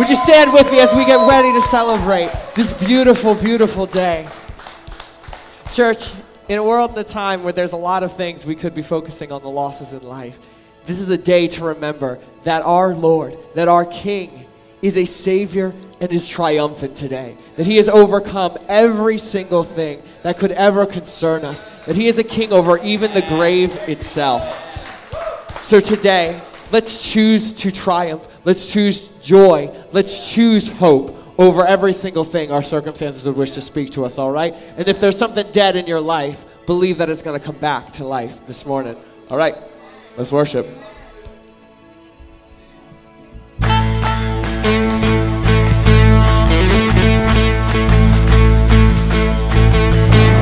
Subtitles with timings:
[0.00, 4.26] Would you stand with me as we get ready to celebrate this beautiful, beautiful day?
[5.70, 6.12] Church,
[6.48, 8.80] in a world and a time where there's a lot of things we could be
[8.80, 10.38] focusing on the losses in life,
[10.86, 14.46] this is a day to remember that our Lord, that our King,
[14.80, 17.36] is a Savior and is triumphant today.
[17.56, 21.84] That He has overcome every single thing that could ever concern us.
[21.84, 24.42] That He is a King over even the grave itself.
[25.62, 26.40] So today,
[26.72, 28.26] let's choose to triumph.
[28.46, 29.68] Let's choose joy.
[29.92, 34.18] Let's choose hope over every single thing our circumstances would wish to speak to us,
[34.18, 34.54] all right?
[34.76, 37.92] And if there's something dead in your life, believe that it's going to come back
[37.92, 38.96] to life this morning.
[39.30, 39.54] All right,
[40.16, 40.66] let's worship.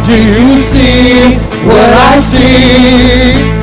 [0.05, 1.37] Do you see
[1.67, 3.58] what I see?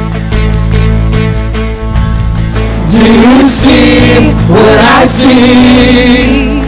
[4.48, 6.62] What I see?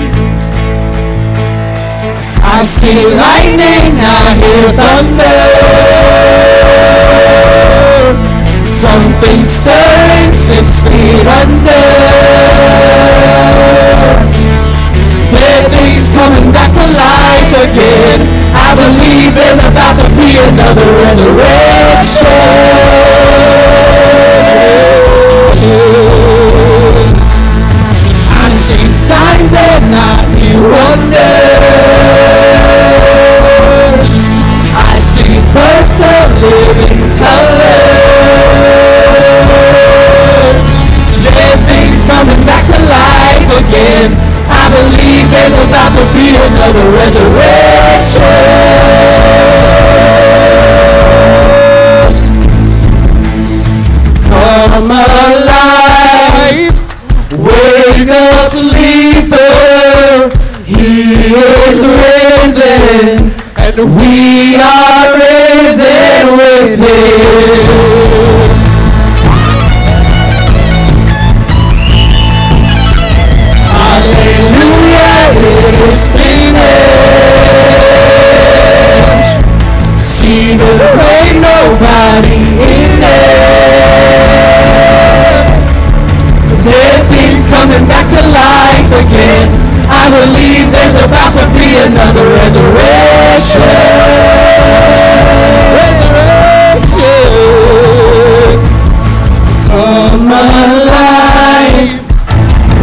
[2.44, 5.38] I see lightning, I hear thunder.
[8.64, 11.86] Something stirring six feet under.
[15.30, 18.20] Dead things coming back to life again.
[18.56, 23.07] I believe there's about to be another resurrection.
[29.08, 31.16] Signs and I see wonders.
[34.76, 37.88] I see births of living color.
[41.38, 44.12] Dead things coming back to life again.
[44.50, 48.28] I believe there's about to be another resurrection.
[54.28, 55.47] Come alive,
[57.34, 59.38] wake up sleeper.
[60.66, 68.08] He is risen, and we are risen with him.
[73.98, 76.98] Hallelujah, it is finished.
[80.00, 83.97] See the way, nobody in there.
[87.38, 89.54] Things coming back to life again.
[89.86, 93.62] I believe there's about to be another resurrection.
[95.78, 96.98] Resurrection.
[99.70, 102.02] Come alive.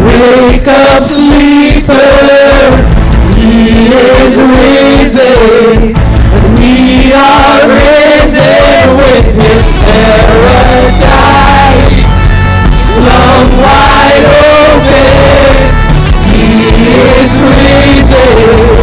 [0.06, 1.98] Wake up, sleeper.
[3.34, 5.98] He is risen,
[6.30, 9.66] and we are risen with him.
[9.82, 10.94] Paradise
[12.94, 13.50] slung
[18.24, 18.73] risen,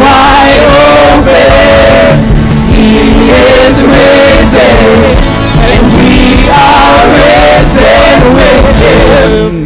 [0.00, 0.64] wide
[1.16, 2.20] open.
[2.72, 5.00] He is risen,
[5.58, 9.65] and we are risen with him.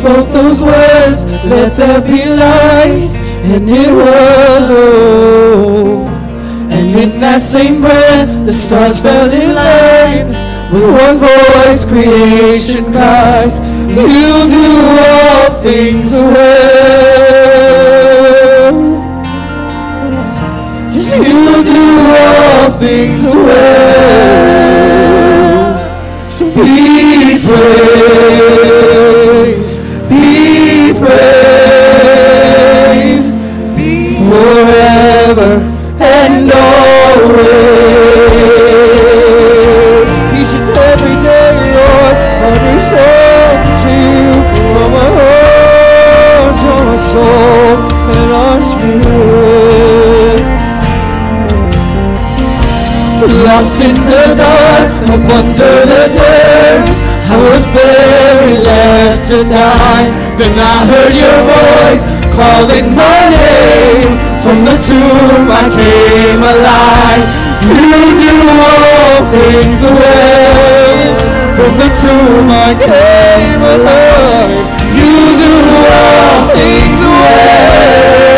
[0.00, 3.12] Spoke those words, let there be light,
[3.52, 6.06] and it was oh.
[6.70, 10.28] And in that same breath, the stars fell in line.
[10.72, 13.60] With one voice, creation cries,
[13.90, 14.66] You do
[15.04, 17.50] all things well.
[20.94, 21.84] Yes, you do
[22.24, 24.60] all things well.
[26.26, 29.10] So be praised,
[31.00, 32.20] praised,
[34.28, 35.52] forever
[36.00, 37.40] and always.
[40.38, 42.78] Each and every day, Lord, our new
[43.80, 44.32] to you
[44.72, 47.80] from our hearts, from our souls,
[48.16, 49.60] and our spirits.
[53.44, 56.86] Lost in the dark, up under the dirt.
[57.30, 60.29] I was buried, left to die.
[60.40, 64.16] Then I heard your voice calling my name.
[64.40, 67.28] From the tomb I came alive.
[67.60, 67.76] You
[68.16, 71.12] do all things well.
[71.52, 74.64] From the tomb I came alive.
[74.96, 75.12] You
[75.44, 75.52] do
[75.92, 78.29] all things well.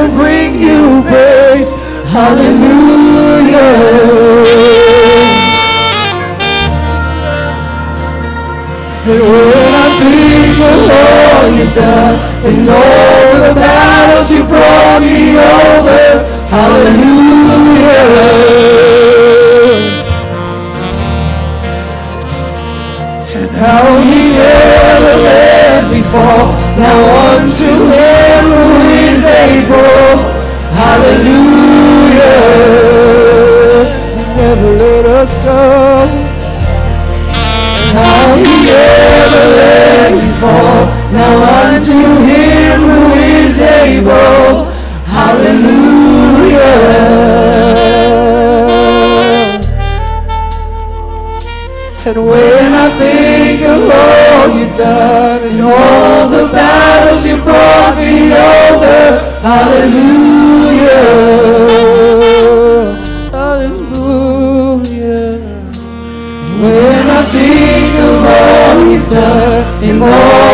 [0.00, 1.76] To bring you praise.
[2.08, 3.70] Hallelujah.
[9.10, 12.16] And when I think of all you've done
[12.48, 16.04] and all the battles you brought me over,
[16.48, 18.08] hallelujah.
[23.40, 26.46] And how he never let me fall.
[26.78, 26.98] Now
[27.34, 28.19] unto him
[29.48, 30.16] able,
[30.80, 32.40] hallelujah.
[34.16, 35.62] He never let us go.
[37.96, 40.82] How he never let me fall.
[41.12, 41.98] Now unto
[42.30, 43.00] him who
[43.36, 44.70] is able.
[45.16, 46.78] Hallelujah.
[52.06, 53.39] And when I think
[53.88, 60.90] all you've done and all the battles you brought me over, hallelujah.
[63.32, 64.58] Hallelujah.
[66.60, 70.49] When I think of all you've done and all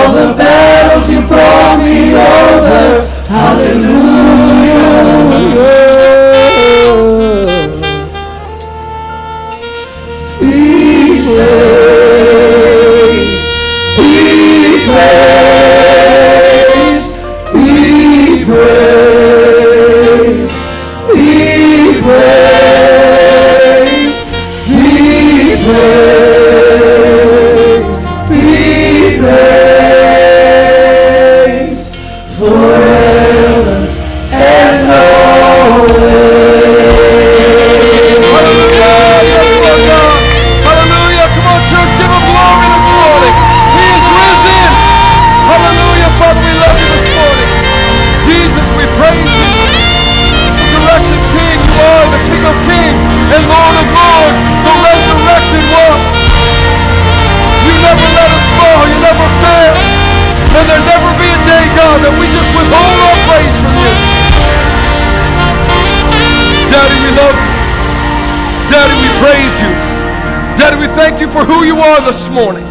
[70.97, 72.65] thank you for who you are this morning.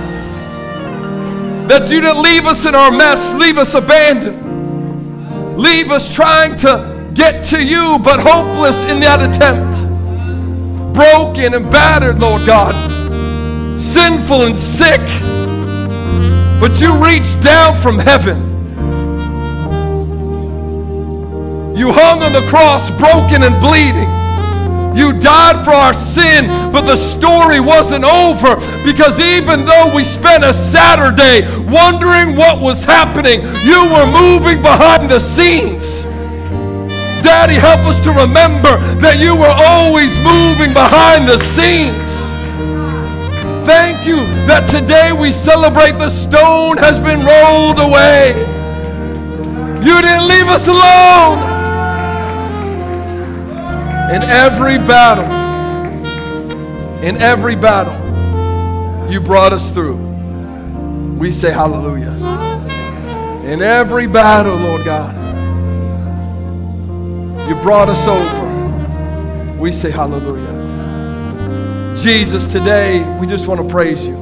[1.67, 7.11] That you didn't leave us in our mess, leave us abandoned, leave us trying to
[7.13, 9.77] get to you, but hopeless in that attempt.
[10.95, 12.73] Broken and battered, Lord God,
[13.79, 15.01] sinful and sick.
[16.59, 18.37] But you reached down from heaven.
[21.77, 24.14] You hung on the cross, broken and bleeding.
[24.95, 30.45] You died for our sin, but the story wasn't over because even though we spent
[30.45, 36.03] a Saturday wondering what was happening, you were moving behind the scenes.
[37.25, 42.31] Daddy, help us to remember that you were always moving behind the scenes.
[43.65, 48.37] Thank you that today we celebrate the stone has been rolled away.
[49.83, 51.54] You didn't leave us alone.
[54.13, 55.25] In every battle,
[57.03, 59.97] in every battle, you brought us through.
[61.17, 62.11] We say hallelujah.
[63.45, 65.15] In every battle, Lord God,
[67.49, 69.57] you brought us over.
[69.57, 70.53] We say hallelujah.
[71.97, 74.13] Jesus, today we just want to praise you.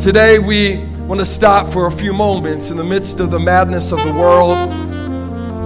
[0.00, 3.90] Today we want to stop for a few moments in the midst of the madness
[3.90, 4.56] of the world,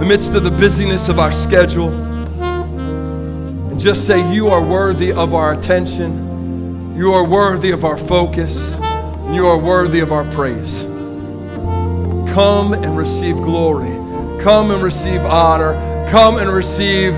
[0.00, 2.07] the midst of the busyness of our schedule,
[3.78, 8.76] just say, You are worthy of our attention, you are worthy of our focus,
[9.30, 10.84] you are worthy of our praise.
[12.34, 13.94] Come and receive glory,
[14.42, 15.74] come and receive honor,
[16.10, 17.14] come and receive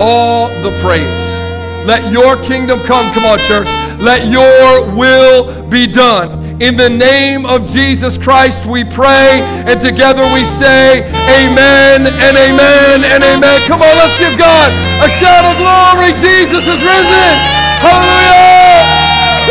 [0.00, 1.44] all the praise.
[1.86, 3.12] Let your kingdom come.
[3.12, 3.68] Come on, church.
[4.00, 6.43] Let your will be done.
[6.60, 13.02] In the name of Jesus Christ, we pray, and together we say, Amen and Amen
[13.02, 13.60] and Amen.
[13.66, 14.70] Come on, let's give God
[15.02, 16.12] a shout of glory.
[16.22, 17.34] Jesus is risen.
[17.82, 18.86] Hallelujah.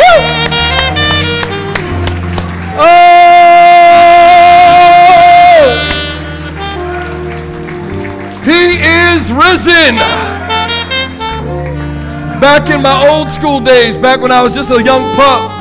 [0.00, 0.24] Woo!
[2.80, 3.44] Oh!
[8.44, 10.00] He is risen.
[12.40, 15.53] Back in my old school days, back when I was just a young pup,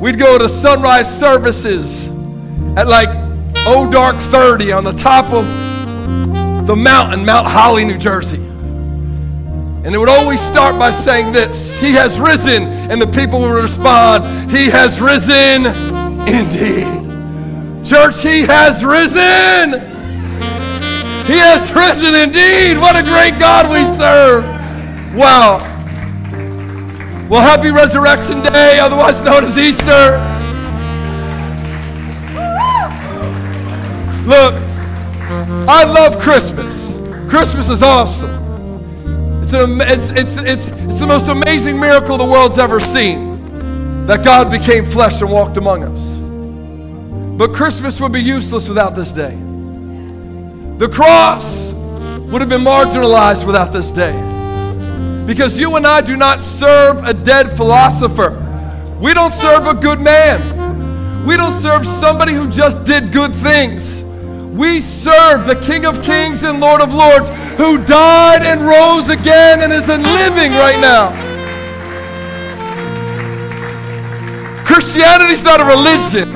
[0.00, 2.08] we'd go to sunrise services
[2.76, 3.08] at like
[3.66, 5.46] oh dark 30 on the top of
[6.66, 8.38] the mountain, Mount Holly, New Jersey.
[9.86, 12.64] And it would always start by saying this He has risen.
[12.90, 15.66] And the people would respond, He has risen
[16.26, 17.86] indeed.
[17.86, 19.80] Church, He has risen.
[21.24, 22.78] He has risen indeed.
[22.78, 24.44] What a great God we serve.
[25.14, 25.75] Wow.
[27.28, 30.16] Well, happy Resurrection Day, otherwise known as Easter.
[34.24, 34.54] Look,
[35.68, 36.98] I love Christmas.
[37.28, 39.42] Christmas is awesome.
[39.42, 44.24] It's, an, it's, it's, it's, it's the most amazing miracle the world's ever seen that
[44.24, 46.18] God became flesh and walked among us.
[47.36, 49.34] But Christmas would be useless without this day.
[50.78, 54.35] The cross would have been marginalized without this day.
[55.26, 58.42] Because you and I do not serve a dead philosopher.
[59.00, 61.26] We don't serve a good man.
[61.26, 64.04] We don't serve somebody who just did good things.
[64.04, 69.62] We serve the King of Kings and Lord of Lords who died and rose again
[69.62, 71.10] and is living right now.
[74.64, 76.32] Christianity is not a religion.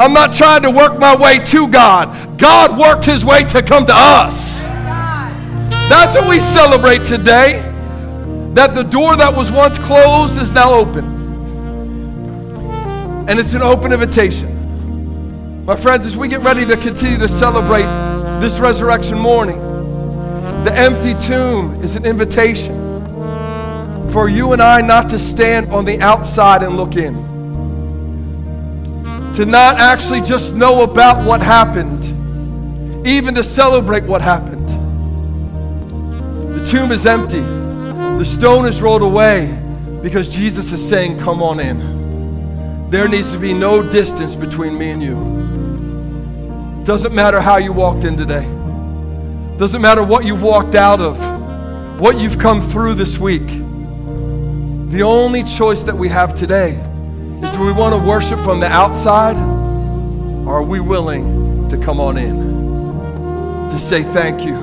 [0.00, 2.38] I'm not trying to work my way to God.
[2.38, 4.62] God worked his way to come to us.
[5.88, 7.63] That's what we celebrate today
[8.54, 11.04] that the door that was once closed is now open.
[13.28, 15.64] And it's an open invitation.
[15.64, 17.86] My friends, as we get ready to continue to celebrate
[18.40, 19.58] this resurrection morning,
[20.62, 22.84] the empty tomb is an invitation
[24.10, 27.24] for you and I not to stand on the outside and look in.
[29.34, 32.04] To not actually just know about what happened,
[33.04, 34.68] even to celebrate what happened.
[36.56, 37.63] The tomb is empty.
[38.18, 39.46] The stone is rolled away
[40.02, 42.88] because Jesus is saying, Come on in.
[42.90, 46.84] There needs to be no distance between me and you.
[46.84, 48.44] Doesn't matter how you walked in today,
[49.56, 51.18] doesn't matter what you've walked out of,
[52.00, 53.46] what you've come through this week.
[54.90, 56.74] The only choice that we have today
[57.42, 59.36] is do we want to worship from the outside
[60.46, 63.70] or are we willing to come on in?
[63.70, 64.54] To say thank you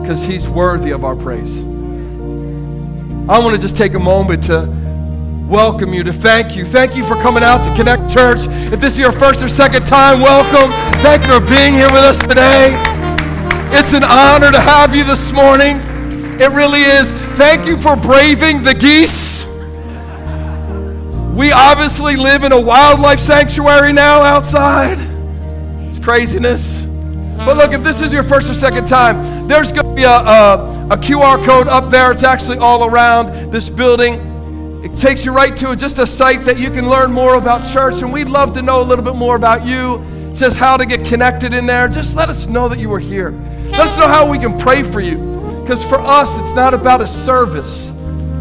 [0.00, 1.73] because he's worthy of our praise.
[3.26, 4.68] I want to just take a moment to
[5.48, 6.66] welcome you, to thank you.
[6.66, 8.40] Thank you for coming out to Connect Church.
[8.70, 10.70] If this is your first or second time, welcome.
[11.00, 12.74] Thank you for being here with us today.
[13.72, 15.78] It's an honor to have you this morning.
[16.38, 17.12] It really is.
[17.38, 19.46] Thank you for braving the geese.
[21.34, 24.98] We obviously live in a wildlife sanctuary now outside.
[25.88, 26.82] It's craziness.
[26.82, 30.10] But look, if this is your first or second time, there's going to be a,
[30.10, 32.12] a a QR code up there.
[32.12, 34.82] It's actually all around this building.
[34.84, 38.02] It takes you right to just a site that you can learn more about church,
[38.02, 40.02] and we'd love to know a little bit more about you.
[40.28, 41.88] It says how to get connected in there.
[41.88, 43.30] Just let us know that you are here.
[43.70, 45.16] Let us know how we can pray for you.
[45.62, 47.90] Because for us, it's not about a service.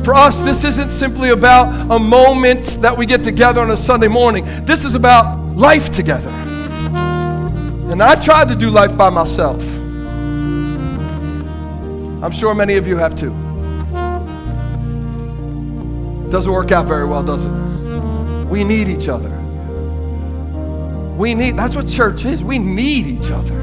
[0.04, 4.10] For us, this isn't simply about a moment that we get together on a Sunday
[4.10, 4.44] morning.
[4.66, 6.30] This is about life together.
[6.30, 9.64] And I tried to do life by myself.
[12.24, 13.32] I'm sure many of you have too.
[16.32, 17.52] Doesn't work out very well, does it?
[18.48, 19.30] We need each other.
[21.18, 22.42] We need, that's what church is.
[22.42, 23.62] We need each other.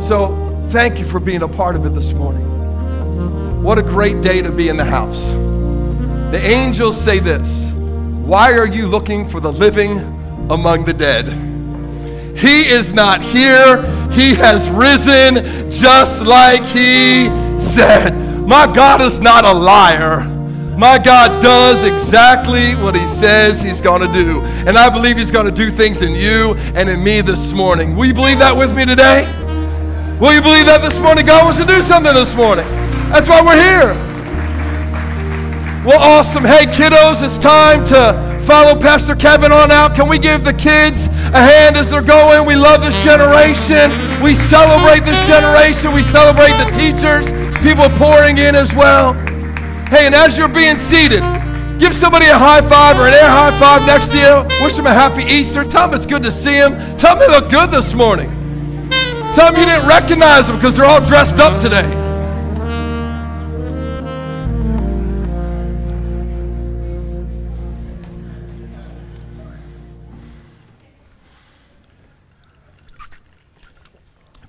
[0.00, 2.44] So thank you for being a part of it this morning.
[3.60, 5.32] What a great day to be in the house.
[5.32, 9.98] The angels say this Why are you looking for the living
[10.48, 11.55] among the dead?
[12.36, 18.14] He is not here, he has risen just like he said.
[18.46, 20.36] My God is not a liar.
[20.78, 24.42] My God does exactly what He says He's going to do.
[24.68, 27.96] And I believe He's going to do things in you and in me this morning.
[27.96, 29.24] Will you believe that with me today?
[30.20, 31.24] Will you believe that this morning?
[31.24, 32.66] God wants to do something this morning.
[33.08, 33.94] That's why we're here.
[35.84, 36.44] Well, awesome.
[36.44, 39.94] Hey, kiddos, it's time to follow Pastor Kevin on out.
[39.94, 42.46] Can we give the kids a hand as they're going?
[42.46, 43.90] We love this generation.
[44.22, 45.92] We celebrate this generation.
[45.92, 49.14] We celebrate the teachers, people pouring in as well.
[49.90, 51.22] Hey, and as you're being seated,
[51.78, 54.64] give somebody a high five or an air high five next to you.
[54.64, 55.64] Wish them a happy Easter.
[55.64, 56.74] Tell them it's good to see them.
[56.96, 58.30] Tell them they look good this morning.
[59.34, 62.05] Tell them you didn't recognize them because they're all dressed up today.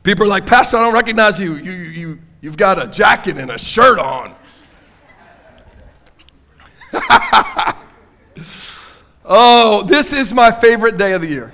[0.07, 1.55] People are like, Pastor, I don't recognize you.
[1.57, 4.33] You, you, you, you've got a jacket and a shirt on.
[9.25, 11.51] oh, this is my favorite day of the year.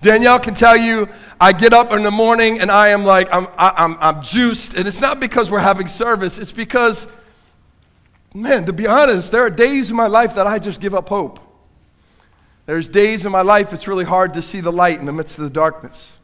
[0.00, 1.08] Danielle can tell you,
[1.40, 4.74] I get up in the morning and I am like, I'm, I, am I'm juiced.
[4.74, 7.06] And it's not because we're having service, it's because,
[8.34, 11.08] man, to be honest, there are days in my life that I just give up
[11.08, 11.38] hope.
[12.66, 15.38] There's days in my life it's really hard to see the light in the midst
[15.38, 16.18] of the darkness.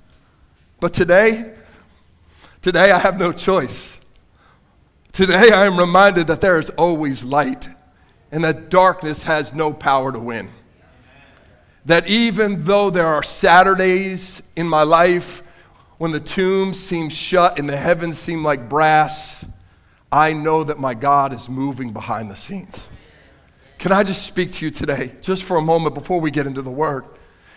[0.82, 1.54] But today,
[2.60, 4.00] today I have no choice.
[5.12, 7.68] Today I am reminded that there is always light
[8.32, 10.50] and that darkness has no power to win.
[11.86, 15.44] That even though there are Saturdays in my life
[15.98, 19.46] when the tombs seem shut and the heavens seem like brass,
[20.10, 22.90] I know that my God is moving behind the scenes.
[23.78, 26.60] Can I just speak to you today, just for a moment before we get into
[26.60, 27.04] the word?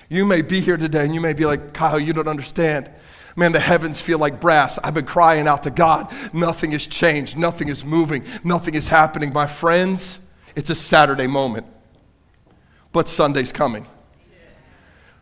[0.09, 2.91] You may be here today and you may be like, Kyle, you don't understand.
[3.35, 4.79] Man, the heavens feel like brass.
[4.81, 6.13] I've been crying out to God.
[6.33, 7.37] Nothing has changed.
[7.37, 8.23] Nothing is moving.
[8.43, 9.33] Nothing is happening.
[9.33, 10.19] My friends,
[10.55, 11.67] it's a Saturday moment.
[12.93, 13.87] But Sunday's coming.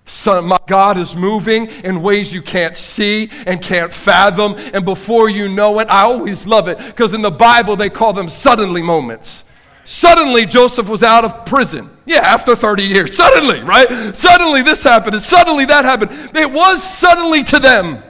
[0.06, 4.56] Son, my God is moving in ways you can't see and can't fathom.
[4.73, 8.13] And before you know it, I always love it because in the Bible they call
[8.13, 9.43] them suddenly moments.
[9.86, 11.89] Suddenly, Joseph was out of prison.
[12.05, 13.15] Yeah, after 30 years.
[13.15, 14.15] Suddenly, right?
[14.15, 16.11] Suddenly this happened and suddenly that happened.
[16.35, 18.03] It was suddenly to them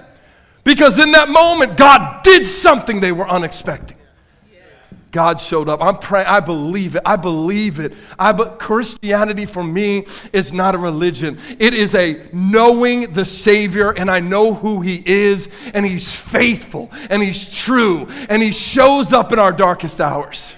[0.63, 3.97] because in that moment, God did something they were unexpecting.
[5.13, 5.81] God showed up.
[5.81, 6.25] I'm praying.
[6.27, 7.03] I believe it.
[7.05, 7.93] I believe it.
[8.17, 11.39] I but Christianity for me is not a religion.
[11.59, 16.91] It is a knowing the Savior, and I know who He is, and He's faithful,
[17.11, 20.55] and He's true, and He shows up in our darkest hours.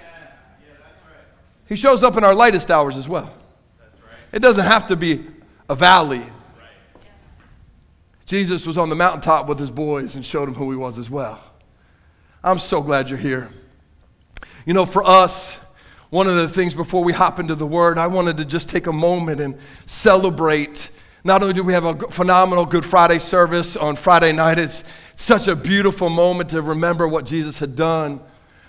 [1.68, 3.32] He shows up in our lightest hours as well.
[4.32, 5.26] It doesn't have to be
[5.70, 6.26] a valley.
[8.26, 11.10] Jesus was on the mountaintop with his boys and showed them who he was as
[11.10, 11.40] well.
[12.44, 13.50] I'm so glad you're here.
[14.66, 15.60] You know, for us,
[16.10, 18.88] one of the things before we hop into the word, I wanted to just take
[18.88, 20.90] a moment and celebrate.
[21.24, 24.84] Not only do we have a phenomenal Good Friday service on Friday night, it's
[25.16, 28.20] such a beautiful moment to remember what Jesus had done.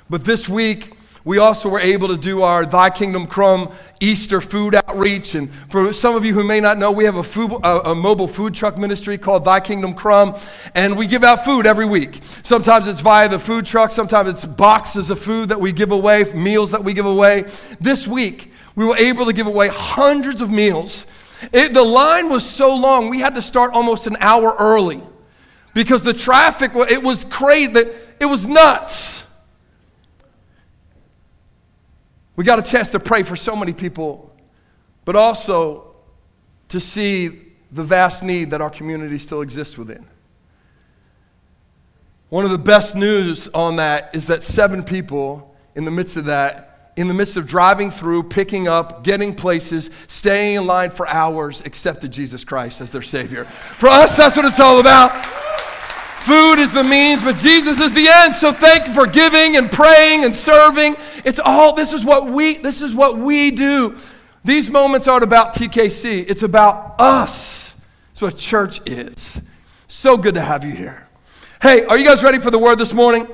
[0.08, 0.95] But this week,
[1.26, 5.34] we also were able to do our Thy Kingdom Come Easter food outreach.
[5.34, 7.94] And for some of you who may not know, we have a, food, a, a,
[7.96, 10.36] mobile food truck ministry called Thy Kingdom Crumb,
[10.76, 12.20] and we give out food every week.
[12.44, 16.32] Sometimes it's via the food truck, sometimes it's boxes of food that we give away,
[16.32, 17.46] meals that we give away.
[17.80, 21.06] This week, we were able to give away hundreds of meals.
[21.52, 25.02] It, the line was so long, we had to start almost an hour early
[25.74, 27.80] because the traffic, it was crazy,
[28.20, 29.25] it was nuts.
[32.36, 34.30] We got a chance to pray for so many people,
[35.04, 35.94] but also
[36.68, 37.30] to see
[37.72, 40.06] the vast need that our community still exists within.
[42.28, 46.26] One of the best news on that is that seven people in the midst of
[46.26, 51.06] that, in the midst of driving through, picking up, getting places, staying in line for
[51.06, 53.44] hours, accepted Jesus Christ as their Savior.
[53.44, 55.45] For us, that's what it's all about.
[56.26, 58.34] Food is the means, but Jesus is the end.
[58.34, 60.96] So thank you for giving and praying and serving.
[61.24, 63.96] It's all this is what we this is what we do.
[64.44, 66.28] These moments aren't about TKC.
[66.28, 67.76] It's about us.
[68.10, 69.40] It's what church is.
[69.86, 71.06] So good to have you here.
[71.62, 73.28] Hey, are you guys ready for the word this morning?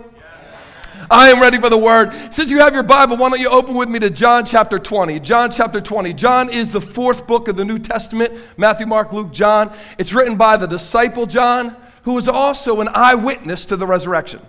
[1.11, 2.13] I am ready for the word.
[2.31, 5.19] Since you have your Bible, why don't you open with me to John chapter 20?
[5.21, 6.13] John chapter 20.
[6.13, 9.75] John is the fourth book of the New Testament Matthew, Mark, Luke, John.
[9.97, 14.41] It's written by the disciple John, who was also an eyewitness to the resurrection.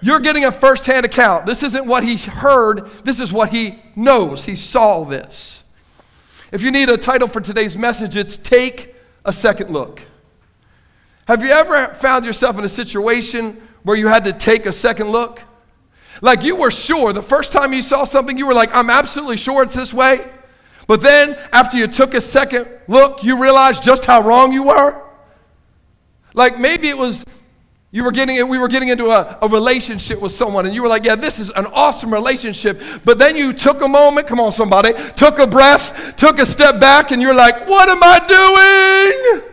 [0.00, 1.46] You're getting a firsthand account.
[1.46, 4.44] This isn't what he heard, this is what he knows.
[4.44, 5.64] He saw this.
[6.52, 10.02] If you need a title for today's message, it's Take a Second Look.
[11.26, 15.10] Have you ever found yourself in a situation where you had to take a second
[15.10, 15.42] look?
[16.22, 19.36] Like you were sure the first time you saw something, you were like, I'm absolutely
[19.36, 20.26] sure it's this way.
[20.86, 25.02] But then after you took a second look, you realized just how wrong you were.
[26.38, 27.24] Like maybe it was
[27.90, 30.88] you were getting we were getting into a, a relationship with someone and you were
[30.88, 32.80] like, yeah, this is an awesome relationship.
[33.04, 36.78] But then you took a moment, come on, somebody, took a breath, took a step
[36.78, 39.50] back, and you're like, what am I doing?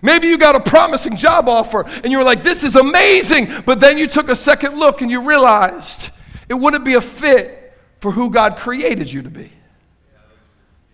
[0.00, 3.48] Maybe you got a promising job offer and you were like, this is amazing.
[3.66, 6.08] But then you took a second look and you realized
[6.48, 9.52] it wouldn't be a fit for who God created you to be.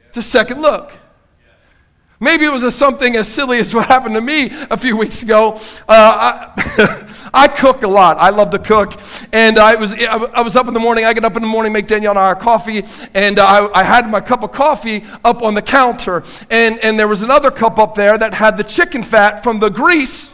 [0.09, 0.93] It's a second look.
[2.21, 5.23] Maybe it was a, something as silly as what happened to me a few weeks
[5.23, 5.53] ago.
[5.89, 8.17] Uh, I, I, cook a lot.
[8.19, 9.01] I love to cook.
[9.33, 11.05] And I was, I was up in the morning.
[11.05, 12.85] I get up in the morning, make Danielle and I our coffee.
[13.15, 16.25] And I, I had my cup of coffee up on the counter.
[16.51, 19.69] And, and there was another cup up there that had the chicken fat from the
[19.69, 20.33] grease.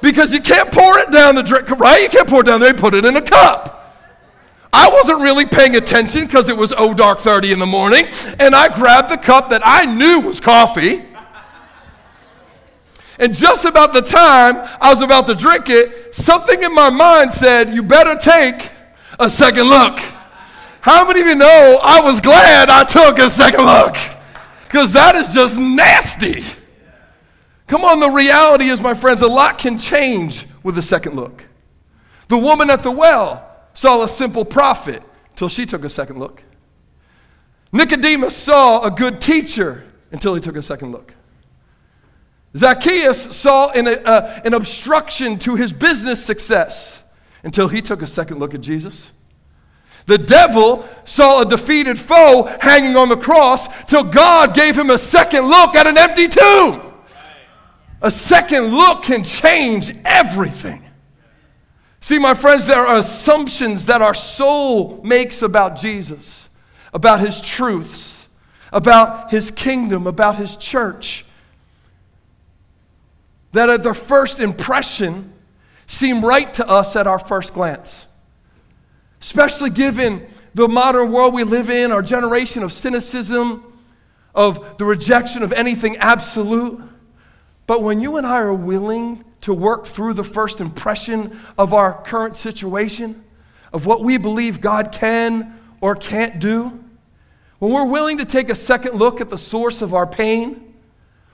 [0.00, 2.02] Because you can't pour it down the drink, right?
[2.02, 2.70] You can't pour it down there.
[2.70, 3.79] You put it in a cup.
[4.72, 8.06] I wasn't really paying attention because it was oh dark 30 in the morning,
[8.38, 11.04] and I grabbed the cup that I knew was coffee.
[13.18, 17.32] And just about the time I was about to drink it, something in my mind
[17.32, 18.70] said, You better take
[19.18, 19.98] a second look.
[20.80, 23.94] How many of you know I was glad I took a second look?
[24.66, 26.44] Because that is just nasty.
[27.66, 31.46] Come on, the reality is, my friends, a lot can change with a second look.
[32.28, 33.49] The woman at the well,
[33.80, 35.02] saw a simple prophet
[35.34, 36.42] till she took a second look.
[37.72, 41.14] Nicodemus saw a good teacher until he took a second look.
[42.54, 47.02] Zacchaeus saw an, uh, an obstruction to his business success
[47.42, 49.12] until he took a second look at Jesus.
[50.04, 54.98] The devil saw a defeated foe hanging on the cross till God gave him a
[54.98, 56.82] second look at an empty tomb.
[58.02, 60.89] A second look can change everything.
[62.00, 66.48] See, my friends, there are assumptions that our soul makes about Jesus,
[66.94, 68.26] about his truths,
[68.72, 71.26] about his kingdom, about his church,
[73.52, 75.32] that at their first impression
[75.86, 78.06] seem right to us at our first glance.
[79.20, 83.62] Especially given the modern world we live in, our generation of cynicism,
[84.34, 86.80] of the rejection of anything absolute.
[87.66, 92.02] But when you and I are willing to work through the first impression of our
[92.02, 93.24] current situation,
[93.72, 96.82] of what we believe God can or can't do,
[97.58, 100.74] when we're willing to take a second look at the source of our pain,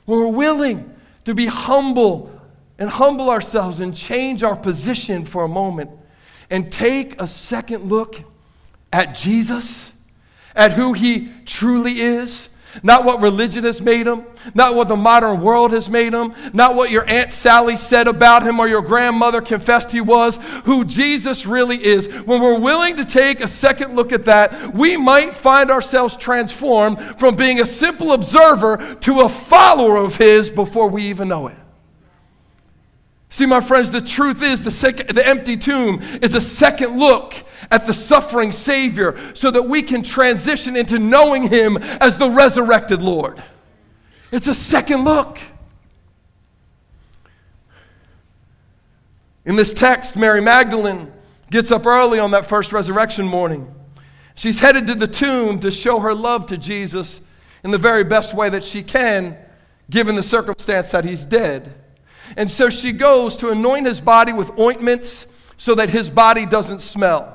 [0.07, 0.93] when we're willing
[1.25, 2.33] to be humble
[2.79, 5.91] and humble ourselves and change our position for a moment
[6.51, 8.21] and take a second look
[8.93, 9.93] at Jesus,
[10.55, 12.49] at who he truly is,
[12.83, 16.75] not what religion has made him, not what the modern world has made him, not
[16.75, 21.47] what your Aunt Sally said about him or your grandmother confessed he was, who Jesus
[21.47, 22.07] really is.
[22.25, 27.01] When we're willing to take a second look at that, we might find ourselves transformed
[27.19, 31.57] from being a simple observer to a follower of his before we even know it.
[33.37, 37.35] See, my friends, the truth is the, sec- the empty tomb is a second look
[37.71, 43.03] at the suffering Savior so that we can transition into knowing Him as the resurrected
[43.03, 43.43] Lord.
[44.33, 45.39] It's a second look.
[49.45, 51.13] In this text, Mary Magdalene
[51.51, 53.71] gets up early on that first resurrection morning.
[54.35, 57.21] She's headed to the tomb to show her love to Jesus
[57.63, 59.37] in the very best way that she can,
[59.91, 61.83] given the circumstance that he's dead.
[62.37, 66.81] And so she goes to anoint his body with ointments so that his body doesn't
[66.81, 67.33] smell.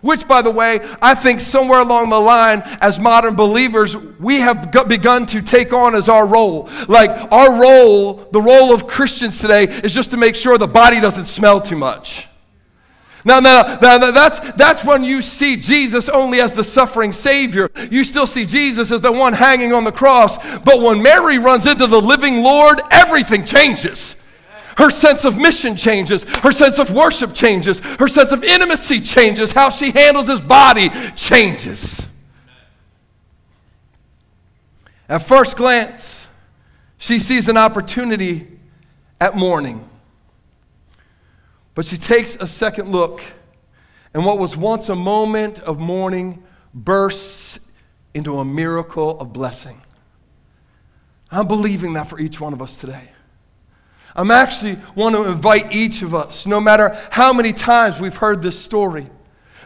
[0.00, 4.70] Which, by the way, I think somewhere along the line, as modern believers, we have
[4.86, 6.68] begun to take on as our role.
[6.88, 11.00] Like, our role, the role of Christians today, is just to make sure the body
[11.00, 12.28] doesn't smell too much.
[13.26, 17.70] Now, now, now, that's, that's when you see Jesus only as the suffering Savior.
[17.90, 20.36] You still see Jesus as the one hanging on the cross.
[20.58, 24.16] But when Mary runs into the living Lord, everything changes.
[24.76, 26.24] Her sense of mission changes.
[26.24, 27.78] Her sense of worship changes.
[27.78, 29.52] Her sense of intimacy changes.
[29.52, 32.06] How she handles his body changes.
[35.08, 36.28] At first glance,
[36.98, 38.46] she sees an opportunity
[39.20, 39.88] at mourning.
[41.74, 43.22] But she takes a second look,
[44.12, 47.58] and what was once a moment of mourning bursts
[48.14, 49.80] into a miracle of blessing.
[51.30, 53.10] I'm believing that for each one of us today.
[54.14, 58.42] I'm actually want to invite each of us, no matter how many times we've heard
[58.42, 59.08] this story,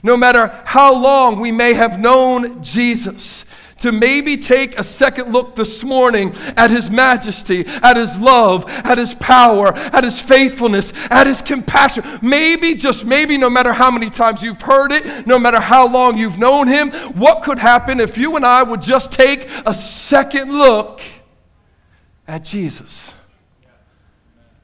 [0.03, 3.45] no matter how long we may have known Jesus,
[3.79, 8.99] to maybe take a second look this morning at His majesty, at His love, at
[8.99, 12.05] His power, at His faithfulness, at His compassion.
[12.23, 16.17] Maybe, just maybe, no matter how many times you've heard it, no matter how long
[16.19, 20.53] you've known Him, what could happen if you and I would just take a second
[20.53, 21.01] look
[22.27, 23.15] at Jesus?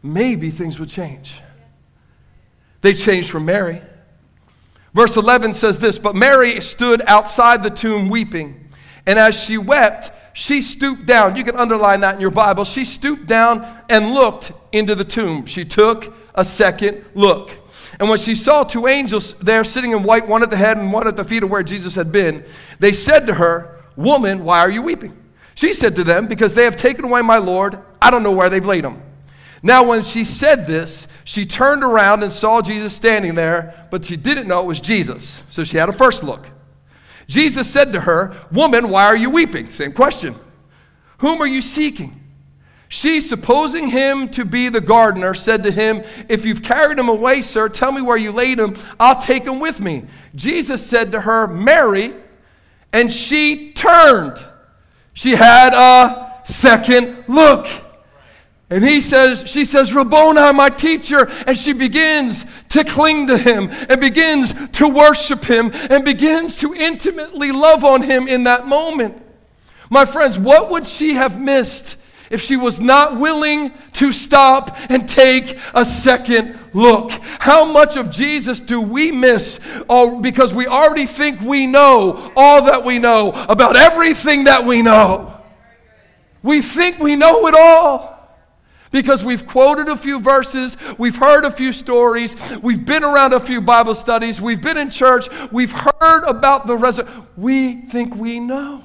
[0.02, 1.40] Maybe things would change.
[2.82, 3.80] They changed for Mary.
[4.92, 8.63] Verse 11 says this But Mary stood outside the tomb weeping.
[9.06, 11.36] And as she wept, she stooped down.
[11.36, 12.64] You can underline that in your Bible.
[12.64, 15.46] She stooped down and looked into the tomb.
[15.46, 17.56] She took a second look.
[18.00, 20.92] And when she saw two angels there sitting in white, one at the head and
[20.92, 22.44] one at the feet of where Jesus had been,
[22.80, 25.16] they said to her, Woman, why are you weeping?
[25.54, 27.78] She said to them, Because they have taken away my Lord.
[28.02, 29.00] I don't know where they've laid him.
[29.62, 34.16] Now, when she said this, she turned around and saw Jesus standing there, but she
[34.16, 35.42] didn't know it was Jesus.
[35.48, 36.50] So she had a first look.
[37.26, 39.70] Jesus said to her, Woman, why are you weeping?
[39.70, 40.34] Same question.
[41.18, 42.20] Whom are you seeking?
[42.88, 47.42] She, supposing him to be the gardener, said to him, If you've carried him away,
[47.42, 48.76] sir, tell me where you laid him.
[49.00, 50.04] I'll take him with me.
[50.34, 52.14] Jesus said to her, Mary,
[52.92, 54.38] and she turned.
[55.12, 57.66] She had a second look.
[58.70, 61.30] And he says, she says, Rabboni, my teacher.
[61.46, 66.74] And she begins to cling to him and begins to worship him and begins to
[66.74, 69.20] intimately love on him in that moment.
[69.90, 71.98] My friends, what would she have missed
[72.30, 77.12] if she was not willing to stop and take a second look?
[77.38, 82.64] How much of Jesus do we miss all, because we already think we know all
[82.64, 85.38] that we know about everything that we know?
[86.42, 88.13] We think we know it all
[88.94, 93.40] because we've quoted a few verses, we've heard a few stories, we've been around a
[93.40, 97.26] few Bible studies, we've been in church, we've heard about the resurrection.
[97.36, 98.84] We think we know.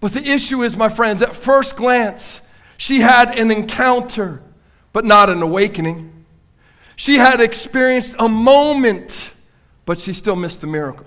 [0.00, 2.40] But the issue is, my friends, at first glance,
[2.78, 4.42] she had an encounter,
[4.94, 6.24] but not an awakening.
[6.96, 9.34] She had experienced a moment,
[9.84, 11.06] but she still missed the miracle.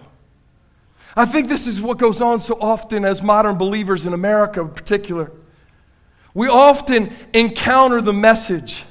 [1.16, 4.70] I think this is what goes on so often as modern believers in America in
[4.70, 5.32] particular.
[6.34, 8.84] We often encounter the message,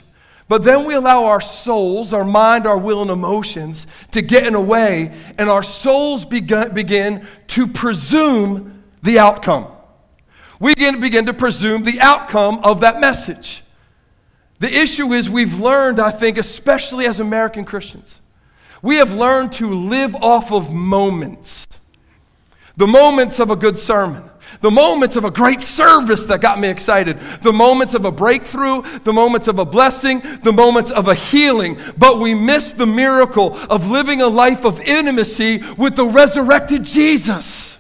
[0.49, 4.55] but then we allow our souls, our mind, our will, and emotions to get in
[4.55, 9.67] a way, and our souls begin, begin to presume the outcome.
[10.61, 13.63] We begin, begin to presume the outcome of that message.
[14.59, 18.21] The issue is we've learned, I think, especially as American Christians,
[18.83, 21.67] we have learned to live off of moments.
[22.77, 24.28] The moments of a good sermon,
[24.61, 28.83] the moments of a great service that got me excited, the moments of a breakthrough,
[29.01, 31.79] the moments of a blessing, the moments of a healing.
[31.97, 37.79] But we miss the miracle of living a life of intimacy with the resurrected Jesus.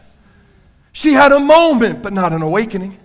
[0.92, 2.99] She had a moment, but not an awakening.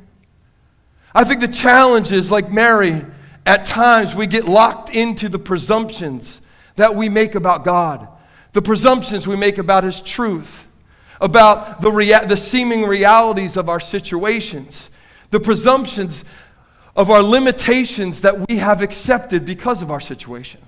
[1.15, 3.05] I think the challenge is like Mary,
[3.45, 6.41] at times we get locked into the presumptions
[6.75, 8.07] that we make about God,
[8.53, 10.62] the presumptions we make about His truth
[11.23, 14.89] about the, rea- the seeming realities of our situations,
[15.31, 16.25] the presumptions
[16.95, 20.61] of our limitations that we have accepted because of our situation.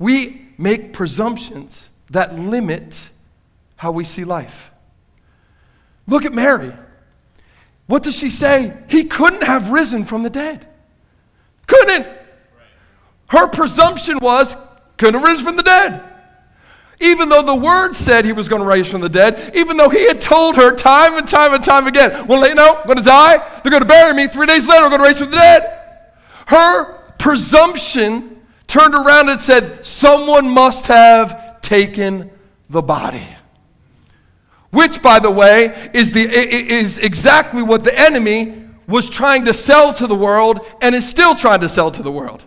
[0.00, 3.08] We make presumptions that limit
[3.76, 4.72] how we see life.
[6.08, 6.72] Look at Mary.
[7.86, 8.76] What does she say?
[8.88, 10.66] He couldn't have risen from the dead.
[11.68, 12.06] Couldn't.
[13.28, 14.56] Her presumption was,
[14.98, 16.02] couldn't have risen from the dead.
[17.00, 19.90] Even though the word said he was going to rise from the dead, even though
[19.90, 22.96] he had told her time and time and time again, well, you know, I'm going
[22.96, 23.36] to die.
[23.62, 24.26] They're going to bury me.
[24.26, 26.12] Three days later, I'm going to rise from the dead.
[26.46, 32.30] Her presumption turned around and said, someone must have taken
[32.70, 33.26] the body.
[34.70, 39.92] Which, by the way, is, the, is exactly what the enemy was trying to sell
[39.94, 42.44] to the world and is still trying to sell to the world.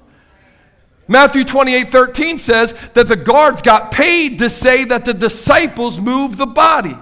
[1.09, 6.37] Matthew 28 13 says that the guards got paid to say that the disciples moved
[6.37, 6.95] the body.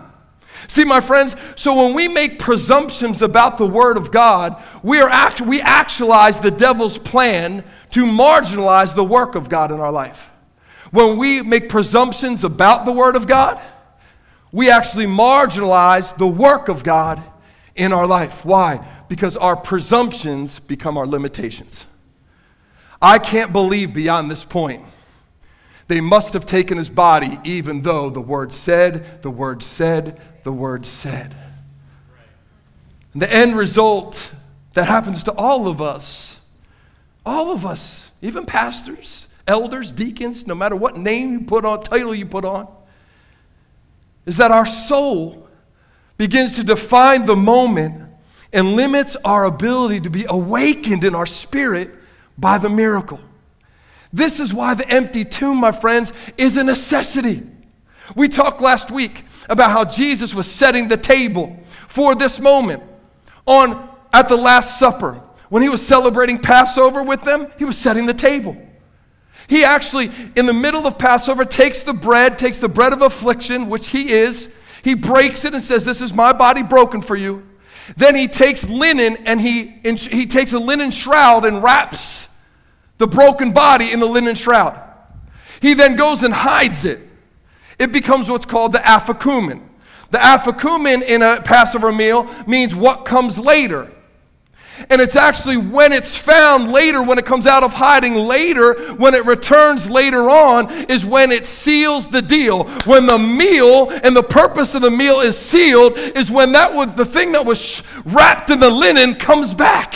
[0.70, 5.10] See, my friends, so when we make presumptions about the Word of God, we, are
[5.10, 10.30] act- we actualize the devil's plan to marginalize the work of God in our life.
[10.92, 13.60] When we make presumptions about the Word of God,
[14.54, 17.22] we actually marginalize the work of God
[17.76, 18.46] in our life.
[18.46, 18.86] Why?
[19.10, 21.88] Because our presumptions become our limitations.
[23.02, 24.84] I can't believe beyond this point.
[25.88, 30.52] They must have taken his body, even though the word said, the word said, the
[30.52, 31.36] word said.
[33.14, 34.34] And the end result
[34.74, 36.42] that happens to all of us,
[37.26, 42.14] all of us, even pastors, elders, deacons, no matter what name you put on, title
[42.14, 42.68] you put on,
[44.26, 45.48] is that our soul
[46.18, 48.04] begins to define the moment
[48.52, 51.92] and limits our ability to be awakened in our spirit
[52.38, 53.20] by the miracle.
[54.14, 57.44] This is why the empty tomb, my friends, is a necessity.
[58.16, 62.84] We talked last week about how Jesus was setting the table for this moment
[63.46, 68.06] on at the last supper when he was celebrating Passover with them, he was setting
[68.06, 68.58] the table.
[69.48, 73.70] He actually in the middle of Passover takes the bread, takes the bread of affliction,
[73.70, 74.50] which he is,
[74.84, 77.44] he breaks it and says, "This is my body broken for you."
[77.96, 82.28] Then he takes linen and he, he takes a linen shroud and wraps
[82.98, 84.84] the broken body in the linen shroud.
[85.62, 87.00] He then goes and hides it.
[87.80, 89.62] It becomes what's called the afikoman.
[90.10, 93.92] The afikoman in a Passover meal means what comes later.
[94.90, 99.14] And it's actually when it's found later, when it comes out of hiding later, when
[99.14, 102.66] it returns later on, is when it seals the deal.
[102.86, 106.94] When the meal and the purpose of the meal is sealed, is when that was
[106.96, 109.96] the thing that was wrapped in the linen comes back.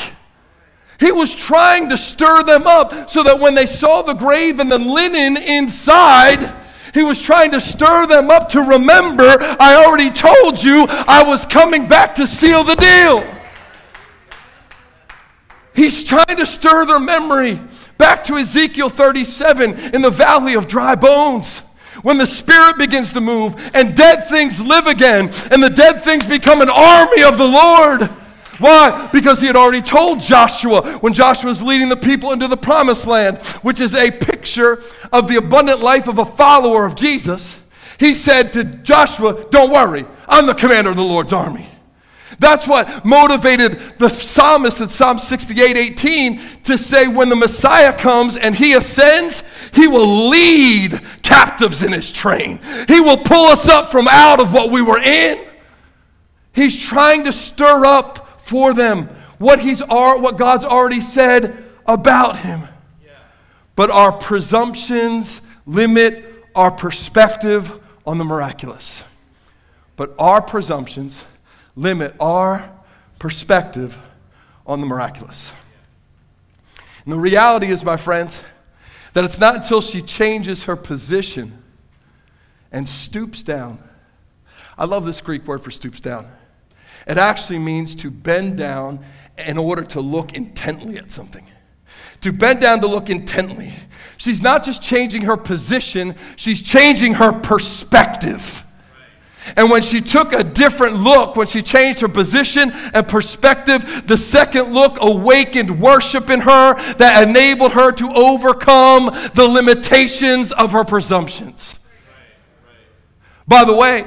[0.99, 4.71] He was trying to stir them up so that when they saw the grave and
[4.71, 6.53] the linen inside,
[6.93, 11.45] he was trying to stir them up to remember, I already told you I was
[11.45, 13.41] coming back to seal the deal.
[15.74, 17.59] He's trying to stir their memory
[17.97, 21.59] back to Ezekiel 37 in the valley of dry bones.
[22.03, 26.26] When the Spirit begins to move and dead things live again, and the dead things
[26.26, 28.09] become an army of the Lord.
[28.57, 29.09] Why?
[29.11, 33.07] Because he had already told Joshua when Joshua was leading the people into the promised
[33.07, 37.59] land, which is a picture of the abundant life of a follower of Jesus.
[37.99, 41.67] He said to Joshua, Don't worry, I'm the commander of the Lord's army.
[42.42, 48.36] That's what motivated the psalmist in Psalm 68 18 to say, when the Messiah comes
[48.36, 49.44] and he ascends,
[49.76, 52.60] he will lead captives in his train.
[52.88, 55.46] He will pull us up from out of what we were in.
[56.52, 62.68] He's trying to stir up for them what, he's, what God's already said about him.
[63.76, 66.26] But our presumptions limit
[66.56, 67.72] our perspective
[68.04, 69.04] on the miraculous.
[69.96, 71.24] But our presumptions
[71.82, 72.71] limit our
[73.17, 73.99] perspective
[74.67, 75.51] on the miraculous.
[77.03, 78.43] And the reality is, my friends,
[79.13, 81.61] that it's not until she changes her position
[82.71, 83.84] and stoops down.
[84.77, 86.32] I love this Greek word for stoops down.
[87.07, 89.03] It actually means to bend down
[89.38, 91.45] in order to look intently at something.
[92.21, 93.73] To bend down to look intently.
[94.17, 98.63] She's not just changing her position, she's changing her perspective.
[99.56, 104.18] And when she took a different look, when she changed her position and perspective, the
[104.18, 110.84] second look awakened worship in her that enabled her to overcome the limitations of her
[110.84, 111.80] presumptions.
[113.48, 114.06] By the way,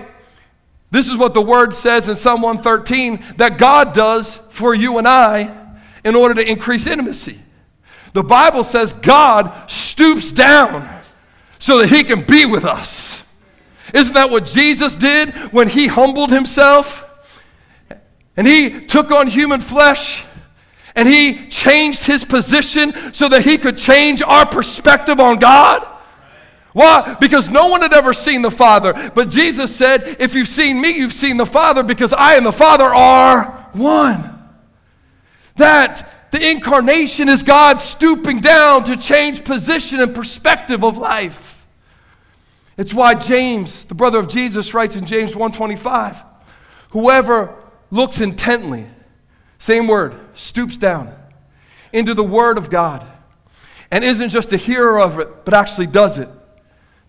[0.91, 5.09] this is what the word says in Psalm 113 that God does for you and
[5.09, 5.53] I
[6.05, 7.41] in order to increase intimacy.
[8.13, 10.89] The Bible says God stoops down
[11.59, 13.24] so that he can be with us.
[13.95, 17.09] Isn't that what Jesus did when he humbled himself?
[18.37, 20.25] And he took on human flesh
[20.97, 25.87] and he changed his position so that he could change our perspective on God?
[26.73, 27.17] Why?
[27.21, 29.13] Because no one had ever seen the Father.
[29.15, 32.53] But Jesus said, If you've seen me, you've seen the Father, because I and the
[32.53, 34.31] Father are one.
[35.55, 41.54] That the incarnation is God stooping down to change position and perspective of life.
[42.77, 46.17] It's why James, the brother of Jesus, writes in James 1:25,
[46.91, 47.55] whoever
[47.91, 48.87] looks intently,
[49.59, 51.15] same word, stoops down
[51.93, 53.07] into the word of God
[53.91, 56.29] and isn't just a hearer of it, but actually does it,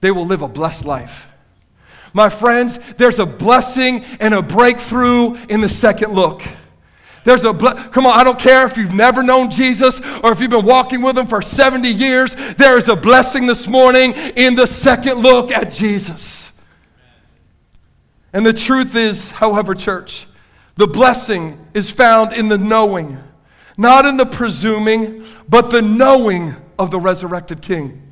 [0.02, 1.28] they will live a blessed life.
[2.14, 6.44] My friends, there's a blessing and a breakthrough in the second look.
[7.26, 10.40] There's a, ble- come on, I don't care if you've never known Jesus or if
[10.40, 12.36] you've been walking with him for 70 years.
[12.56, 16.54] There is a blessing this morning in the second look at Jesus.
[18.32, 20.28] And the truth is, however, church,
[20.76, 23.18] the blessing is found in the knowing,
[23.76, 28.04] not in the presuming, but the knowing of the resurrected King.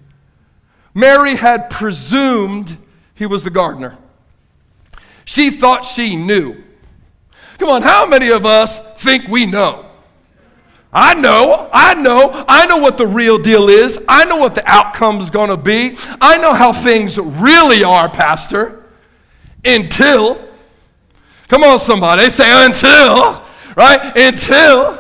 [0.95, 2.78] Mary had presumed
[3.14, 3.95] he was the gardener.
[5.26, 6.64] She thought she knew.
[7.57, 9.85] Come on, how many of us think we know?
[10.95, 13.99] I know, I know, I know what the real deal is.
[14.07, 15.97] I know what the outcome's gonna be.
[16.21, 18.83] I know how things really are, Pastor.
[19.65, 20.47] Until,
[21.47, 23.43] come on, somebody, say until,
[23.75, 24.15] right?
[24.15, 24.99] Until.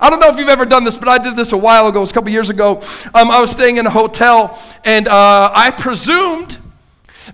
[0.00, 1.98] I don't know if you've ever done this, but I did this a while ago,
[1.98, 2.82] it was a couple years ago.
[3.14, 6.58] Um, I was staying in a hotel, and uh, I presumed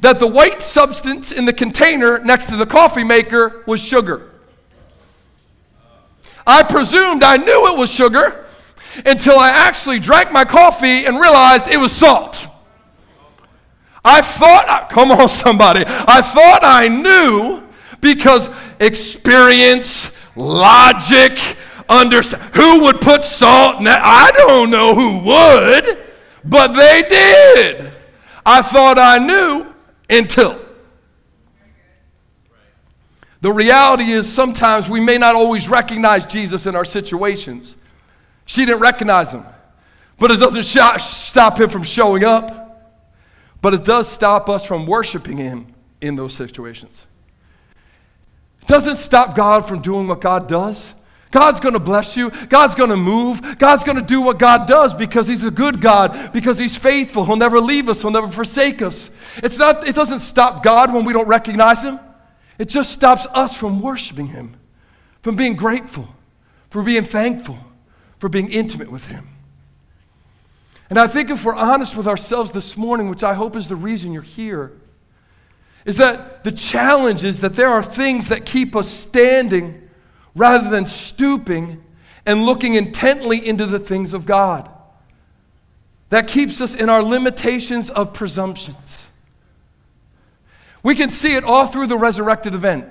[0.02, 4.29] that the white substance in the container next to the coffee maker was sugar.
[6.50, 8.44] I presumed I knew it was sugar
[9.06, 12.48] until I actually drank my coffee and realized it was salt.
[14.04, 17.62] I thought, come on, somebody, I thought I knew
[18.00, 21.38] because experience, logic,
[21.88, 22.42] understand.
[22.54, 24.00] Who would put salt in that?
[24.02, 26.04] I don't know who would,
[26.44, 27.92] but they did.
[28.44, 29.72] I thought I knew
[30.08, 30.59] until.
[33.40, 37.76] The reality is sometimes we may not always recognize Jesus in our situations.
[38.44, 39.44] She didn't recognize him,
[40.18, 42.60] but it doesn't sh- stop him from showing up.
[43.62, 45.66] But it does stop us from worshiping him
[46.00, 47.06] in those situations.
[48.62, 50.94] It doesn't stop God from doing what God does.
[51.30, 52.30] God's going to bless you.
[52.48, 53.58] God's going to move.
[53.58, 57.24] God's going to do what God does because He's a good God, because He's faithful.
[57.24, 59.10] He'll never leave us, He'll never forsake us.
[59.36, 62.00] It's not, it doesn't stop God when we don't recognize Him,
[62.60, 64.54] it just stops us from worshiping Him,
[65.22, 66.06] from being grateful,
[66.68, 67.58] for being thankful,
[68.18, 69.26] for being intimate with Him.
[70.90, 73.76] And I think if we're honest with ourselves this morning, which I hope is the
[73.76, 74.72] reason you're here,
[75.86, 79.88] is that the challenge is that there are things that keep us standing
[80.34, 81.82] rather than stooping
[82.26, 84.68] and looking intently into the things of God.
[86.10, 89.06] That keeps us in our limitations of presumptions.
[90.82, 92.86] We can see it all through the resurrected event.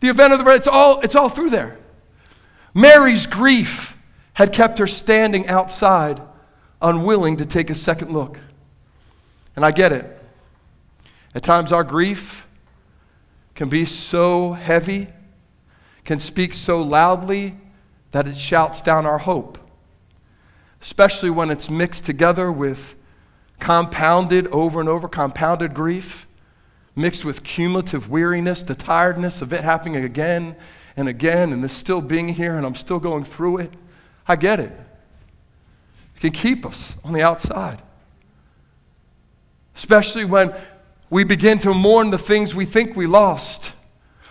[0.00, 1.78] The event of the it's all it's all through there.
[2.74, 3.96] Mary's grief
[4.34, 6.20] had kept her standing outside,
[6.80, 8.38] unwilling to take a second look.
[9.56, 10.06] And I get it.
[11.34, 12.46] At times our grief
[13.54, 15.08] can be so heavy
[16.04, 17.56] can speak so loudly
[18.10, 19.58] that it shouts down our hope,
[20.82, 22.96] especially when it's mixed together with
[23.58, 26.26] compounded over and over, compounded grief,
[26.96, 30.56] mixed with cumulative weariness, the tiredness of it happening again
[30.96, 33.72] and again, and this still being here, and I'm still going through it.
[34.26, 34.72] I get it.
[36.16, 37.82] It can keep us on the outside.
[39.76, 40.54] Especially when
[41.08, 43.72] we begin to mourn the things we think we lost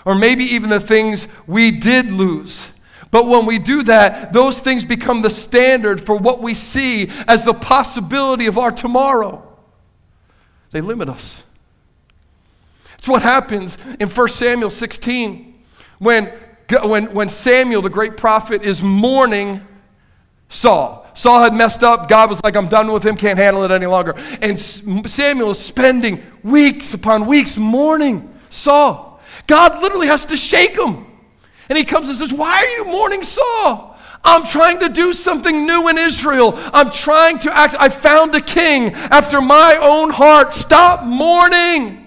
[0.06, 2.70] or maybe even the things we did lose.
[3.12, 7.44] But when we do that, those things become the standard for what we see as
[7.44, 9.46] the possibility of our tomorrow.
[10.72, 11.44] They limit us.
[13.00, 15.58] It's what happens in 1 Samuel 16
[16.00, 16.26] when,
[16.84, 19.66] when, when Samuel, the great prophet, is mourning
[20.50, 21.08] Saul.
[21.14, 22.10] Saul had messed up.
[22.10, 24.16] God was like, I'm done with him, can't handle it any longer.
[24.42, 29.22] And Samuel is spending weeks upon weeks mourning Saul.
[29.48, 31.06] God literally has to shake him.
[31.70, 33.98] And he comes and says, Why are you mourning Saul?
[34.26, 36.52] I'm trying to do something new in Israel.
[36.74, 37.76] I'm trying to act.
[37.80, 40.52] I found a king after my own heart.
[40.52, 41.99] Stop mourning.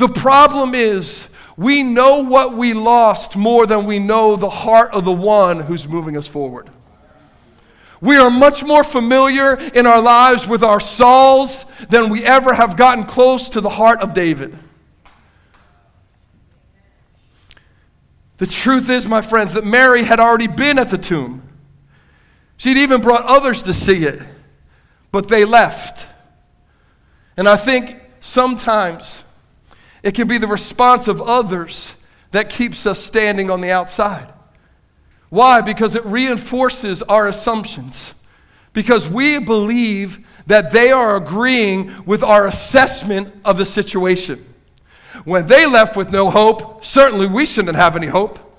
[0.00, 1.28] The problem is,
[1.58, 5.86] we know what we lost more than we know the heart of the one who's
[5.86, 6.70] moving us forward.
[8.00, 12.78] We are much more familiar in our lives with our Sauls than we ever have
[12.78, 14.56] gotten close to the heart of David.
[18.38, 21.42] The truth is, my friends, that Mary had already been at the tomb.
[22.56, 24.22] She'd even brought others to see it,
[25.12, 26.06] but they left.
[27.36, 29.24] And I think sometimes
[30.02, 31.96] it can be the response of others
[32.30, 34.32] that keeps us standing on the outside.
[35.28, 35.60] Why?
[35.60, 38.14] Because it reinforces our assumptions.
[38.72, 44.44] Because we believe that they are agreeing with our assessment of the situation.
[45.24, 48.49] When they left with no hope, certainly we shouldn't have any hope.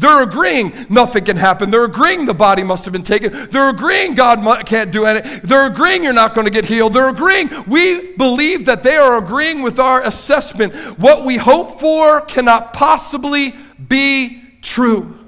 [0.00, 1.70] They're agreeing nothing can happen.
[1.70, 3.48] They're agreeing the body must have been taken.
[3.50, 5.42] They're agreeing God can't do anything.
[5.44, 6.94] They're agreeing you're not going to get healed.
[6.94, 7.50] They're agreeing.
[7.66, 10.74] We believe that they are agreeing with our assessment.
[10.98, 13.54] What we hope for cannot possibly
[13.88, 15.18] be true.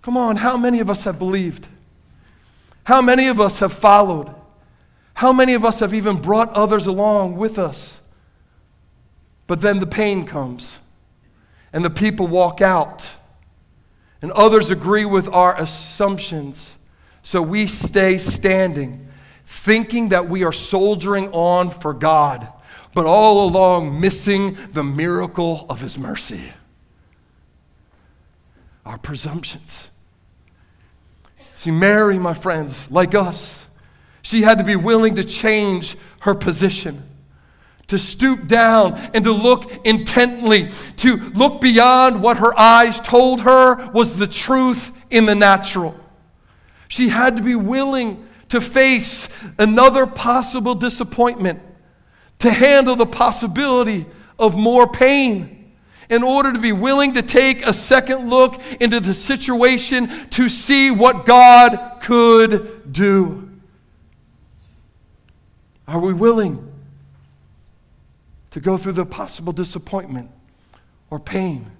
[0.00, 1.68] Come on, how many of us have believed?
[2.84, 4.34] How many of us have followed?
[5.14, 8.00] How many of us have even brought others along with us?
[9.46, 10.78] But then the pain comes,
[11.74, 13.10] and the people walk out,
[14.24, 16.76] and others agree with our assumptions.
[17.22, 19.06] So we stay standing,
[19.44, 22.48] thinking that we are soldiering on for God,
[22.94, 26.40] but all along missing the miracle of His mercy.
[28.86, 29.90] Our presumptions.
[31.56, 33.66] See, Mary, my friends, like us,
[34.22, 37.06] she had to be willing to change her position,
[37.94, 43.88] to stoop down and to look intently, to look beyond what her eyes told her
[43.92, 45.94] was the truth in the natural.
[46.88, 49.28] She had to be willing to face
[49.60, 51.60] another possible disappointment,
[52.40, 54.06] to handle the possibility
[54.40, 55.72] of more pain
[56.10, 60.90] in order to be willing to take a second look into the situation to see
[60.90, 63.48] what God could do.
[65.86, 66.73] Are we willing
[68.54, 70.30] to go through the possible disappointment
[71.10, 71.72] or pain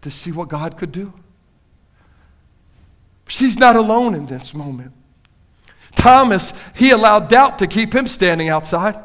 [0.00, 1.12] to see what God could do?
[3.28, 4.92] She's not alone in this moment.
[5.94, 8.98] Thomas, he allowed doubt to keep him standing outside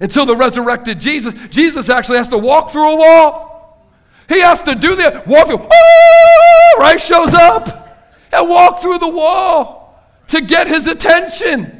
[0.00, 1.34] until the resurrected Jesus.
[1.50, 3.84] Jesus actually has to walk through a wall.
[4.28, 9.08] He has to do that, walk through, oh, right, shows up and walk through the
[9.08, 11.77] wall to get his attention,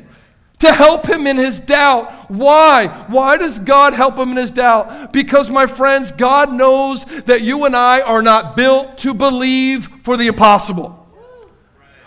[0.60, 2.10] to help him in his doubt.
[2.30, 2.88] Why?
[3.08, 5.12] Why does God help him in his doubt?
[5.12, 10.16] Because, my friends, God knows that you and I are not built to believe for
[10.16, 10.98] the impossible.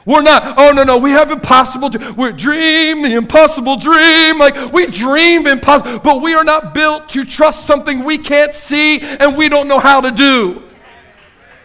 [0.06, 4.40] We're not, oh no, no, we have impossible, we dream the impossible dream.
[4.40, 9.00] Like we dream impossible, but we are not built to trust something we can't see
[9.02, 10.64] and we don't know how to do.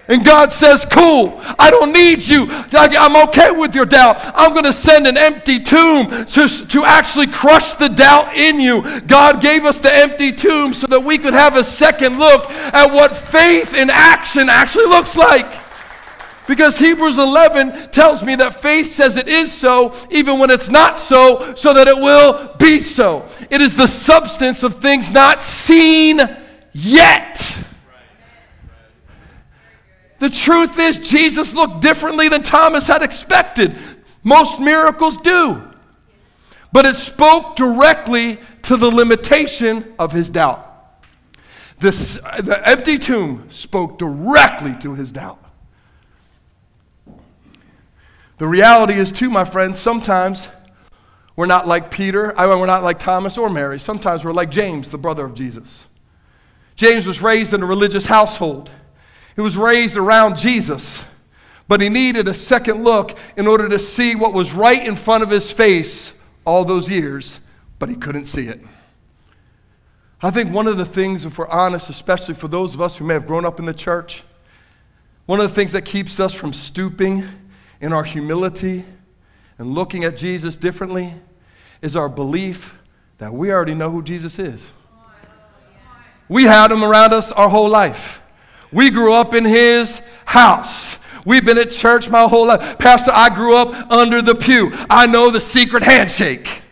[0.09, 2.47] And God says, Cool, I don't need you.
[2.49, 4.21] I'm okay with your doubt.
[4.35, 9.01] I'm going to send an empty tomb to, to actually crush the doubt in you.
[9.03, 12.93] God gave us the empty tomb so that we could have a second look at
[12.93, 15.63] what faith in action actually looks like.
[16.47, 20.97] Because Hebrews 11 tells me that faith says it is so, even when it's not
[20.97, 23.29] so, so that it will be so.
[23.51, 26.21] It is the substance of things not seen
[26.73, 27.66] yet.
[30.19, 33.77] The truth is, Jesus looked differently than Thomas had expected.
[34.23, 35.63] Most miracles do.
[36.73, 40.63] But it spoke directly to the limitation of his doubt.
[41.79, 45.43] The empty tomb spoke directly to his doubt.
[48.39, 50.49] The reality is, too, my friends, sometimes
[51.37, 53.79] we're not like Peter, I mean, we're not like Thomas or Mary.
[53.79, 55.87] Sometimes we're like James, the brother of Jesus.
[56.75, 58.71] James was raised in a religious household,
[59.37, 61.05] he was raised around Jesus,
[61.69, 65.23] but he needed a second look in order to see what was right in front
[65.23, 66.13] of his face
[66.45, 67.41] all those years,
[67.79, 68.61] but he couldn't see it.
[70.23, 73.05] I think one of the things, if we're honest, especially for those of us who
[73.05, 74.25] may have grown up in the church,
[75.27, 77.29] one of the things that keeps us from stooping
[77.81, 78.85] in our humility
[79.59, 81.13] and looking at Jesus differently
[81.83, 82.79] is our belief
[83.19, 84.73] that we already know who Jesus is.
[86.29, 88.23] We had him around us our whole life.
[88.73, 90.99] We grew up in his house.
[91.25, 92.79] We've been at church my whole life.
[92.79, 94.71] Pastor, I grew up under the pew.
[94.89, 96.63] I know the secret handshake.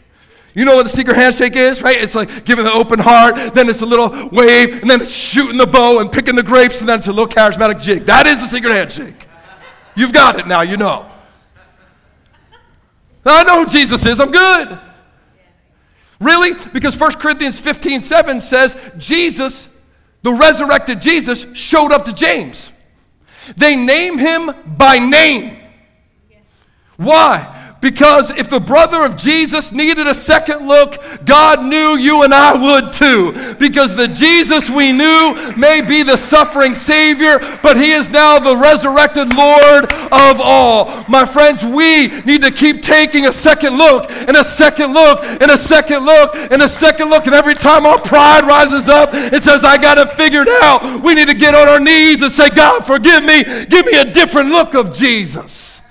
[0.54, 2.00] You know what the secret handshake is, right?
[2.00, 5.58] It's like giving the open heart, then it's a little wave, and then it's shooting
[5.58, 8.06] the bow and picking the grapes, and then it's a little charismatic jig.
[8.06, 9.26] That is the secret handshake.
[9.96, 11.10] You've got it now, you know.
[13.26, 14.78] I know who Jesus is, I'm good.
[16.20, 16.52] Really?
[16.72, 19.66] Because 1 Corinthians 15 7 says Jesus,
[20.24, 22.72] the resurrected Jesus, showed up to James.
[23.58, 25.58] They name him by name.
[26.96, 27.63] Why?
[27.84, 32.54] Because if the brother of Jesus needed a second look, God knew you and I
[32.54, 33.54] would too.
[33.56, 38.56] Because the Jesus we knew may be the suffering Savior, but He is now the
[38.56, 41.04] resurrected Lord of all.
[41.10, 45.50] My friends, we need to keep taking a second look, and a second look, and
[45.50, 47.26] a second look, and a second look.
[47.26, 51.04] And every time our pride rises up, it says, I got it figured out.
[51.04, 53.44] We need to get on our knees and say, God, forgive me.
[53.66, 55.82] Give me a different look of Jesus.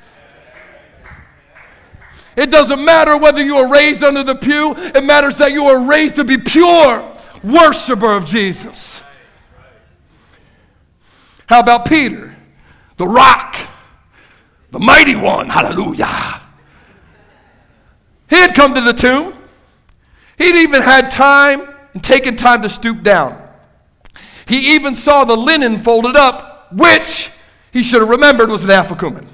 [2.36, 5.88] It doesn't matter whether you are raised under the pew, it matters that you are
[5.88, 7.12] raised to be pure
[7.44, 9.04] worshiper of Jesus.
[11.48, 12.36] How about Peter,
[12.98, 13.56] the rock,
[14.72, 15.50] the mighty one?
[15.50, 16.42] Hallelujah.
[18.30, 19.34] He had come to the tomb.
[20.38, 23.40] He'd even had time and taken time to stoop down.
[24.48, 27.30] He even saw the linen folded up, which
[27.72, 29.28] he should have remembered was an afikoman.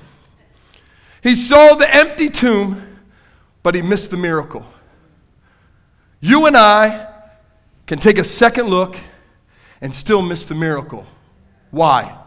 [1.22, 2.89] He saw the empty tomb
[3.70, 4.66] but he missed the miracle.
[6.22, 7.08] You and I
[7.86, 8.98] can take a second look
[9.80, 11.06] and still miss the miracle.
[11.70, 12.18] Why?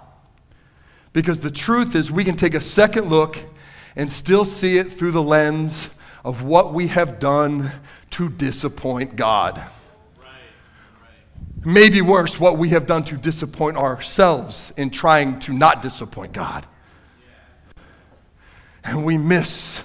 [1.12, 3.38] Because the truth is, we can take a second look
[3.96, 5.90] and still see it through the lens
[6.24, 7.72] of what we have done
[8.10, 9.60] to disappoint God.
[11.64, 16.64] Maybe worse, what we have done to disappoint ourselves in trying to not disappoint God.
[18.84, 19.82] and we miss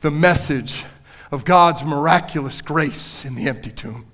[0.00, 0.84] the message
[1.30, 4.06] of God's miraculous grace in the empty tomb.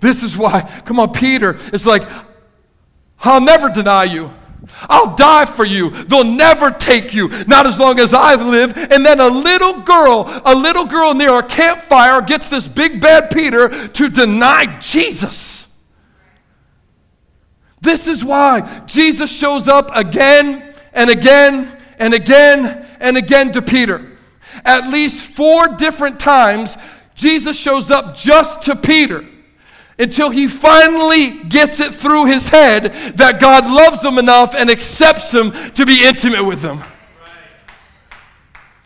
[0.00, 2.02] This is why, come on, Peter is like,
[3.20, 4.30] I'll never deny you.
[4.82, 5.90] I'll die for you.
[5.90, 8.76] They'll never take you, not as long as I live.
[8.76, 13.30] And then a little girl, a little girl near a campfire gets this big bad
[13.30, 15.66] Peter to deny Jesus.
[17.80, 24.09] This is why Jesus shows up again and again and again and again to Peter.
[24.64, 26.76] At least four different times,
[27.14, 29.26] Jesus shows up just to Peter
[29.98, 35.30] until he finally gets it through his head that God loves him enough and accepts
[35.30, 36.80] him to be intimate with him.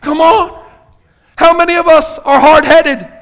[0.01, 0.63] Come on.
[1.37, 3.14] How many of us are hard headed?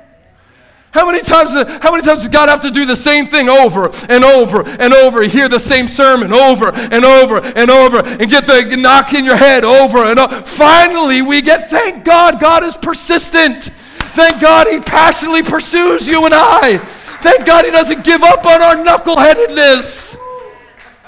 [0.94, 3.90] How many times how many times does God have to do the same thing over
[4.10, 5.24] and over and over?
[5.24, 9.36] Hear the same sermon over and over and over and get the knock in your
[9.36, 10.44] head over and over.
[10.44, 13.72] Finally, we get thank God God is persistent.
[14.14, 16.78] Thank God he passionately pursues you and I.
[17.24, 20.16] Thank God he doesn't give up on our knuckleheadedness.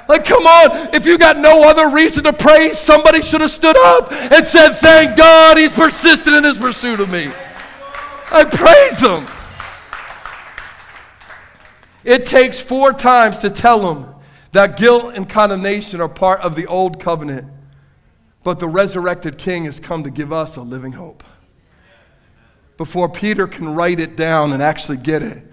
[0.07, 3.77] Like, come on, if you got no other reason to praise, somebody should have stood
[3.77, 7.31] up and said, Thank God he's persistent in his pursuit of me.
[8.31, 9.27] I praise him.
[12.05, 14.13] It takes four times to tell them
[14.51, 17.51] that guilt and condemnation are part of the old covenant,
[18.43, 21.23] but the resurrected king has come to give us a living hope.
[22.77, 25.43] Before Peter can write it down and actually get it,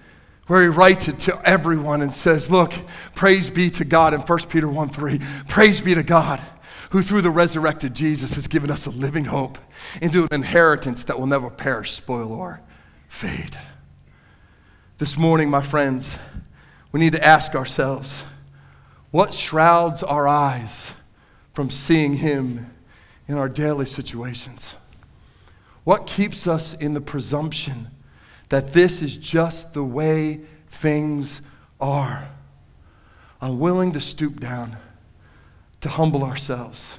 [0.46, 2.72] where he writes it to everyone and says, Look,
[3.14, 5.20] praise be to God in 1 Peter 1 3.
[5.48, 6.40] Praise be to God
[6.92, 9.56] who through the resurrected Jesus has given us a living hope
[10.02, 12.60] into an inheritance that will never perish, spoil, or
[13.08, 13.56] fade.
[14.98, 16.18] This morning, my friends,
[16.92, 18.24] we need to ask ourselves
[19.10, 20.92] what shrouds our eyes
[21.52, 22.70] from seeing Him
[23.26, 24.76] in our daily situations?
[25.84, 27.88] What keeps us in the presumption
[28.52, 30.38] that this is just the way
[30.68, 31.40] things
[31.80, 32.28] are.
[33.40, 34.76] Unwilling to stoop down,
[35.80, 36.98] to humble ourselves,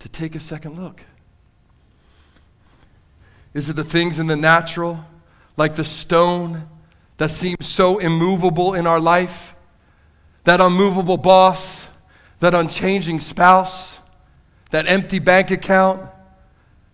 [0.00, 1.04] to take a second look.
[3.54, 5.02] Is it the things in the natural,
[5.56, 6.68] like the stone
[7.18, 9.54] that seems so immovable in our life?
[10.44, 11.88] That unmovable boss,
[12.40, 14.00] that unchanging spouse,
[14.70, 16.10] that empty bank account,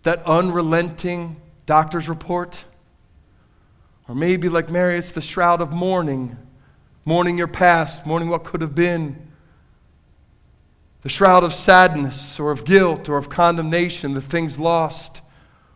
[0.02, 2.64] that unrelenting doctor's report?
[4.08, 6.36] Or maybe, like Mary, it's the shroud of mourning,
[7.04, 9.28] mourning your past, mourning what could have been.
[11.02, 15.20] The shroud of sadness or of guilt or of condemnation, the things lost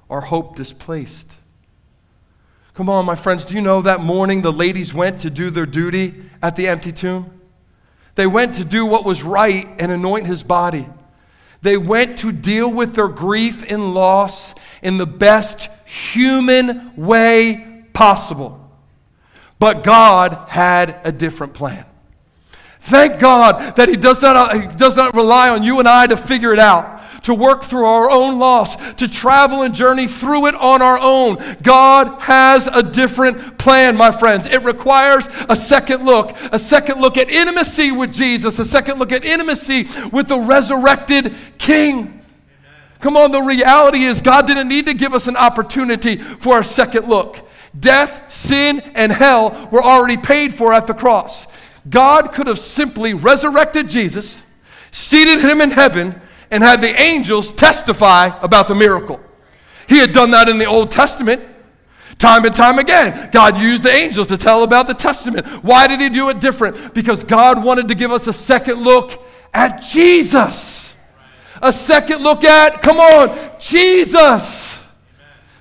[0.09, 1.37] or hope displaced.
[2.75, 5.67] Come on, my friends, do you know that morning the ladies went to do their
[5.67, 7.31] duty at the empty tomb?
[8.15, 10.87] They went to do what was right and anoint his body.
[11.61, 18.59] They went to deal with their grief and loss in the best human way possible.
[19.59, 21.85] But God had a different plan.
[22.81, 26.17] Thank God that He does not, he does not rely on you and I to
[26.17, 30.55] figure it out, to work through our own loss, to travel and journey through it
[30.55, 31.37] on our own.
[31.63, 34.49] God has a different plan, my friends.
[34.49, 39.13] It requires a second look, a second look at intimacy with Jesus, a second look
[39.13, 42.21] at intimacy with the resurrected King.
[43.01, 46.65] Come on, the reality is God didn't need to give us an opportunity for a
[46.65, 47.49] second look.
[47.79, 51.47] Death, sin, and hell were already paid for at the cross.
[51.89, 54.43] God could have simply resurrected Jesus,
[54.93, 56.21] seated him in heaven,
[56.53, 59.19] and had the angels testify about the miracle.
[59.89, 61.43] He had done that in the Old Testament.
[62.19, 65.47] Time and time again, God used the angels to tell about the Testament.
[65.65, 66.95] Why did He do it different?
[66.95, 69.21] Because God wanted to give us a second look
[69.53, 70.95] at Jesus.
[71.61, 74.79] A second look at, come on, Jesus.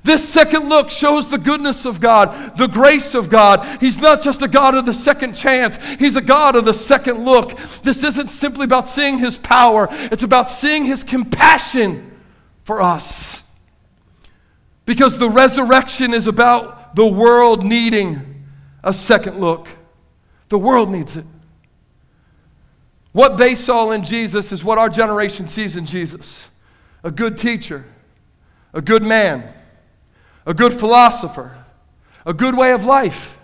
[0.03, 3.79] This second look shows the goodness of God, the grace of God.
[3.79, 7.23] He's not just a God of the second chance, He's a God of the second
[7.23, 7.57] look.
[7.83, 12.19] This isn't simply about seeing His power, it's about seeing His compassion
[12.63, 13.43] for us.
[14.85, 18.43] Because the resurrection is about the world needing
[18.83, 19.67] a second look.
[20.49, 21.25] The world needs it.
[23.11, 26.47] What they saw in Jesus is what our generation sees in Jesus
[27.03, 27.85] a good teacher,
[28.73, 29.51] a good man
[30.45, 31.51] a good philosopher,
[32.25, 33.37] a good way of life,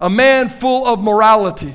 [0.00, 1.74] a man full of morality.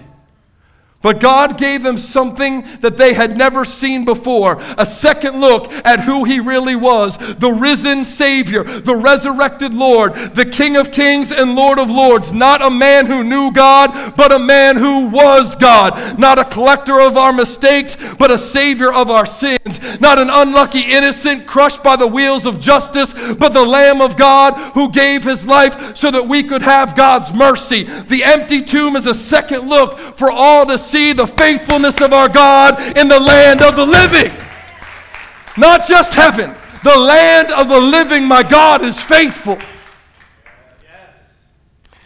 [1.06, 6.00] But God gave them something that they had never seen before a second look at
[6.00, 11.54] who He really was the risen Savior, the resurrected Lord, the King of Kings and
[11.54, 12.34] Lord of Lords.
[12.34, 16.18] Not a man who knew God, but a man who was God.
[16.18, 20.00] Not a collector of our mistakes, but a Savior of our sins.
[20.02, 24.56] Not an unlucky innocent crushed by the wheels of justice, but the Lamb of God
[24.74, 27.84] who gave His life so that we could have God's mercy.
[27.84, 32.98] The empty tomb is a second look for all see the faithfulness of our God
[32.98, 34.32] in the land of the living.
[35.58, 39.58] Not just heaven, the land of the living, my God is faithful.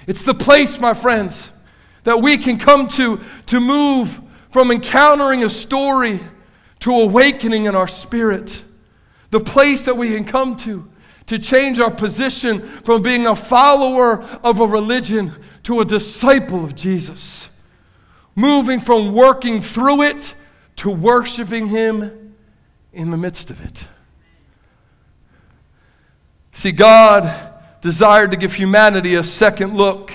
[0.07, 1.51] It's the place, my friends,
[2.03, 4.19] that we can come to to move
[4.51, 6.19] from encountering a story
[6.79, 8.63] to awakening in our spirit.
[9.29, 10.89] The place that we can come to
[11.27, 15.31] to change our position from being a follower of a religion
[15.61, 17.48] to a disciple of Jesus
[18.39, 20.33] moving from working through it
[20.77, 22.35] to worshiping Him
[22.93, 23.85] in the midst of it.
[26.53, 30.11] See, God desired to give humanity a second look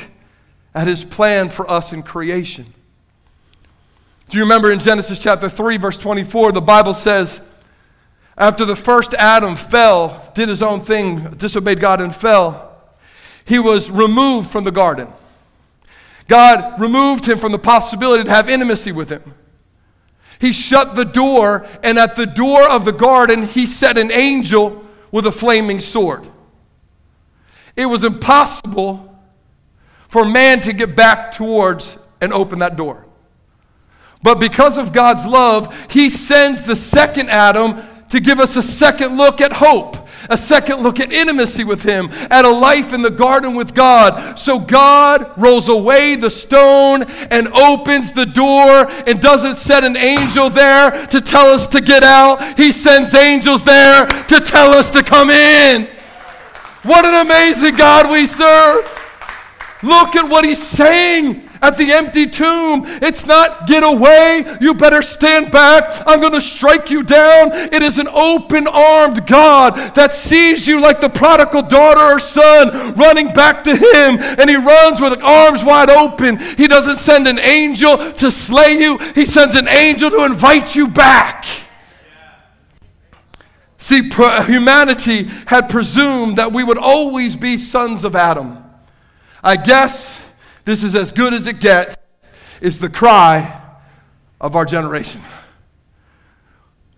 [0.75, 2.67] at His plan for us in creation.
[4.29, 7.41] Do you remember in Genesis chapter 3, verse 24, the Bible says,
[8.37, 12.83] after the first Adam fell, did his own thing, disobeyed God, and fell,
[13.45, 15.09] he was removed from the garden.
[16.29, 19.35] God removed him from the possibility to have intimacy with him.
[20.39, 24.85] He shut the door, and at the door of the garden, he set an angel
[25.13, 26.29] with a flaming sword.
[27.77, 29.17] It was impossible
[30.09, 33.05] for man to get back towards and open that door.
[34.23, 39.17] But because of God's love, he sends the second Adam to give us a second
[39.17, 43.11] look at hope a second look at intimacy with Him, at a life in the
[43.11, 44.39] garden with God.
[44.39, 50.51] So God rolls away the stone and opens the door and doesn't set an angel
[50.51, 52.59] there to tell us to get out.
[52.59, 55.89] He sends angels there to tell us to come in.
[56.83, 58.85] What an amazing God we serve!
[59.83, 62.83] Look at what He's saying at the empty tomb.
[63.01, 67.53] It's not get away, you better stand back, I'm going to strike you down.
[67.53, 72.95] It is an open armed God that sees you like the prodigal daughter or son
[72.95, 76.39] running back to Him, and He runs with arms wide open.
[76.39, 80.87] He doesn't send an angel to slay you, He sends an angel to invite you
[80.89, 81.47] back.
[83.79, 88.65] See, humanity had presumed that we would always be sons of Adam.
[89.43, 90.24] I guess
[90.65, 91.97] this is as good as it gets,
[92.61, 93.61] is the cry
[94.41, 95.21] of our generation.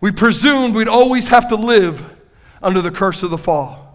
[0.01, 2.05] We presumed we'd always have to live
[2.63, 3.87] under the curse of the fall.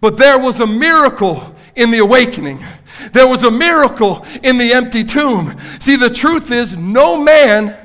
[0.00, 2.64] But there was a miracle in the awakening.
[3.12, 5.56] There was a miracle in the empty tomb.
[5.80, 7.76] See, the truth is, no man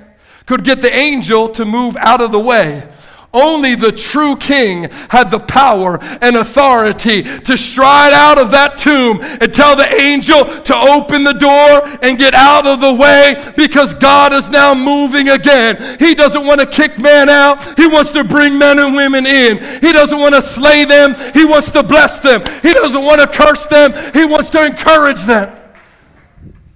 [0.46, 2.90] could get the angel to move out of the way.
[3.34, 9.20] Only the true king had the power and authority to stride out of that tomb
[9.22, 13.94] and tell the angel to open the door and get out of the way because
[13.94, 15.98] God is now moving again.
[15.98, 19.60] He doesn't want to kick man out, He wants to bring men and women in.
[19.80, 22.42] He doesn't want to slay them, He wants to bless them.
[22.62, 25.58] He doesn't want to curse them, He wants to encourage them.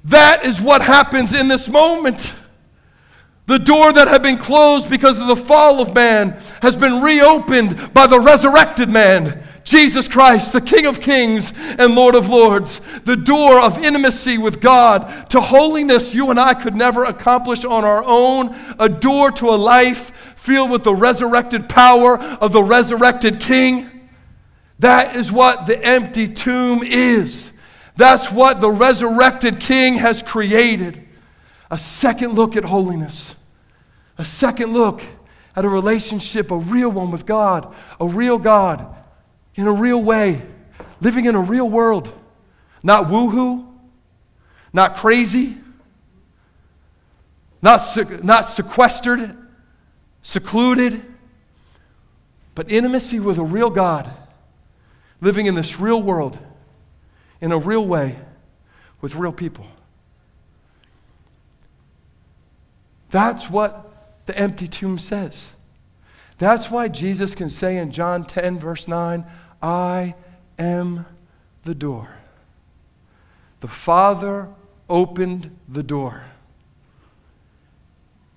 [0.06, 2.34] That is what happens in this moment.
[3.48, 6.32] The door that had been closed because of the fall of man
[6.64, 12.16] has been reopened by the resurrected man, Jesus Christ, the King of Kings and Lord
[12.16, 12.82] of Lords.
[13.04, 17.84] The door of intimacy with God to holiness you and I could never accomplish on
[17.84, 18.56] our own.
[18.80, 24.10] A door to a life filled with the resurrected power of the resurrected King.
[24.80, 27.52] That is what the empty tomb is.
[27.96, 31.05] That's what the resurrected King has created
[31.76, 33.36] a second look at holiness,
[34.18, 35.02] a second look
[35.58, 38.96] at a relationship, a real one with God, a real God
[39.56, 40.42] in a real way,
[41.02, 42.10] living in a real world.
[42.82, 43.68] Not woohoo,
[44.72, 45.58] not crazy,
[47.62, 47.82] not,
[48.24, 49.36] not sequestered,
[50.22, 51.02] secluded,
[52.54, 54.10] but intimacy with a real God,
[55.20, 56.40] living in this real world
[57.42, 58.16] in a real way
[59.02, 59.68] with real people.
[63.12, 65.52] That's what the empty tomb says.
[66.38, 69.26] That's why Jesus can say in John 10, verse 9,
[69.62, 70.16] I
[70.60, 71.06] am
[71.64, 72.10] the door.
[73.62, 74.50] The Father
[74.90, 76.24] opened the door,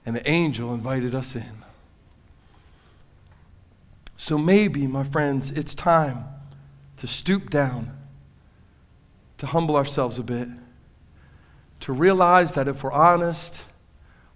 [0.07, 1.65] and the angel invited us in.
[4.17, 6.25] So maybe, my friends, it's time
[6.99, 7.97] to stoop down,
[9.39, 10.49] to humble ourselves a bit,
[11.81, 13.63] to realize that if we're honest,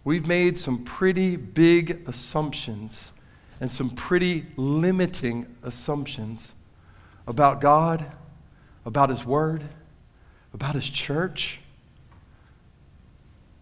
[0.05, 3.13] we've made some pretty big assumptions
[3.61, 6.55] and some pretty limiting assumptions
[7.27, 8.05] about God,
[8.85, 9.63] about His Word,
[10.53, 11.61] about His church,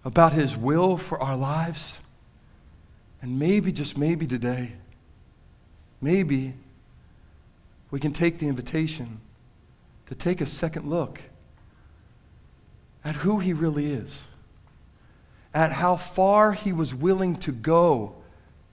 [0.04, 1.98] about His will for our lives.
[3.20, 4.72] And maybe, just maybe today,
[6.00, 6.54] maybe
[7.90, 9.20] we can take the invitation
[10.06, 11.20] to take a second look
[13.04, 14.24] at who He really is,
[15.52, 18.14] at how far He was willing to go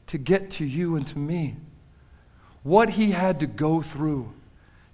[0.08, 1.56] to get to you and to me,
[2.64, 4.34] what He had to go through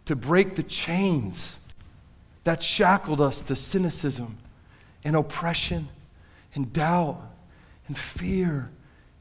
[0.06, 1.58] to break the chains
[2.44, 4.38] that shackled us to cynicism
[5.04, 5.90] and oppression
[6.56, 7.22] and doubt
[7.88, 8.70] and fear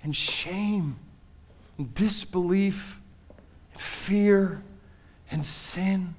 [0.02, 0.96] and shame
[1.78, 3.00] and disbelief
[3.72, 4.62] and fear
[5.30, 6.14] and sin.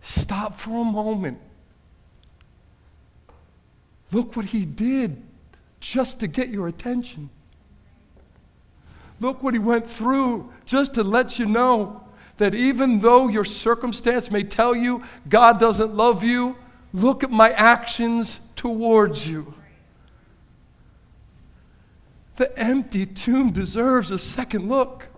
[0.00, 1.38] Stop for a moment.
[4.12, 5.22] Look what he did
[5.80, 7.30] just to get your attention.
[9.20, 12.02] Look what he went through just to let you know
[12.38, 16.56] that even though your circumstance may tell you God doesn't love you,
[16.92, 19.54] look at my actions towards you.
[22.36, 25.08] The empty tomb deserves a second look.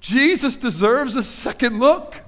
[0.00, 2.23] Jesus deserves a second look.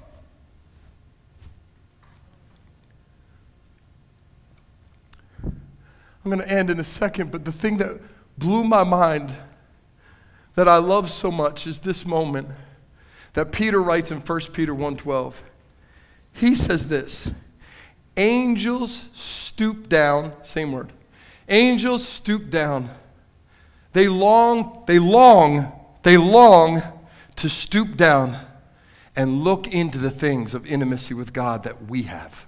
[6.27, 8.01] I'm going to end in a second, but the thing that
[8.37, 9.33] blew my mind
[10.55, 12.49] that I love so much is this moment
[13.31, 15.35] that Peter writes in 1 Peter 1:12.
[16.33, 17.31] He says this,
[18.17, 20.91] angels stoop down, same word.
[21.47, 22.89] Angels stoop down.
[23.93, 25.71] They long, they long,
[26.03, 26.83] they long
[27.37, 28.37] to stoop down
[29.15, 32.45] and look into the things of intimacy with God that we have.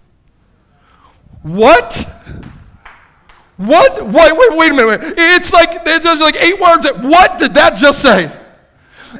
[1.43, 2.05] What?
[3.59, 4.05] What?
[4.05, 5.13] Wait, wait, wait a minute.
[5.17, 6.83] It's like there's like eight words.
[6.83, 8.31] That, what did that just say?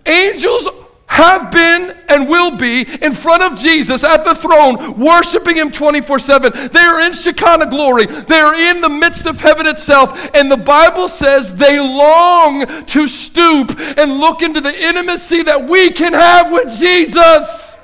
[0.06, 0.66] Angels
[1.08, 6.20] have been and will be in front of Jesus at the throne, worshiping Him 24
[6.20, 6.70] 7.
[6.72, 8.06] They are in Shekinah glory.
[8.06, 10.18] They are in the midst of heaven itself.
[10.34, 15.90] And the Bible says they long to stoop and look into the intimacy that we
[15.90, 17.76] can have with Jesus.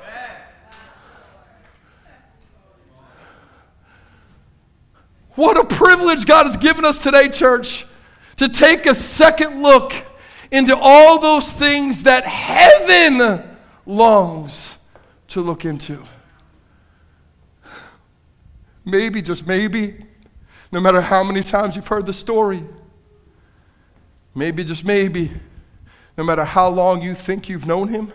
[5.36, 7.86] What a privilege God has given us today, church,
[8.36, 9.92] to take a second look
[10.50, 13.44] into all those things that heaven
[13.84, 14.78] longs
[15.28, 16.02] to look into.
[18.86, 20.06] Maybe, just maybe,
[20.72, 22.64] no matter how many times you've heard the story,
[24.34, 25.32] maybe, just maybe,
[26.16, 28.10] no matter how long you think you've known him,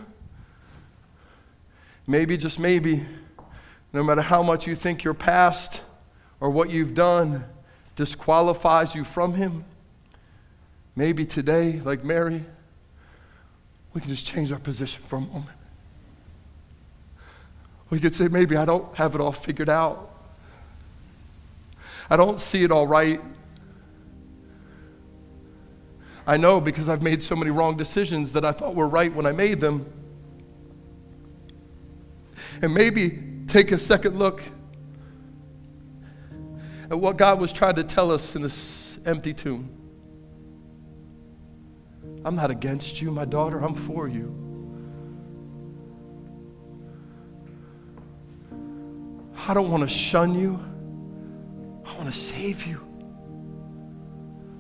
[2.08, 3.06] maybe, just maybe,
[3.94, 5.82] no matter how much you think your past
[6.42, 7.46] or what you've done
[7.96, 9.64] disqualifies you from him,
[10.96, 12.44] Maybe today, like Mary,
[13.94, 15.56] we can just change our position for a moment.
[17.90, 20.10] We could say, maybe I don't have it all figured out.
[22.10, 23.22] I don't see it all right.
[26.28, 29.26] I know because I've made so many wrong decisions that I thought were right when
[29.26, 29.86] I made them.
[32.62, 34.44] And maybe take a second look
[36.92, 39.70] at what God was trying to tell us in this empty tomb.
[42.26, 44.36] I'm not against you, my daughter, I'm for you.
[49.48, 50.60] I don't want to shun you.
[51.86, 52.86] I want to save you.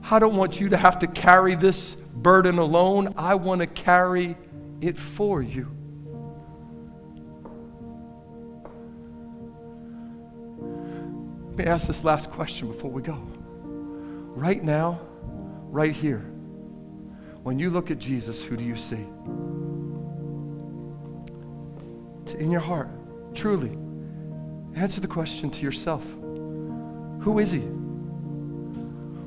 [0.09, 3.13] I don't want you to have to carry this burden alone.
[3.17, 4.37] I want to carry
[4.79, 5.80] it for you.
[11.61, 13.17] Me ask this last question before we go.
[14.35, 14.99] Right now,
[15.69, 16.25] right here,
[17.43, 19.05] when you look at Jesus, who do you see?
[22.39, 22.89] In your heart,
[23.35, 23.77] truly,
[24.75, 26.03] answer the question to yourself
[27.21, 27.59] Who is He?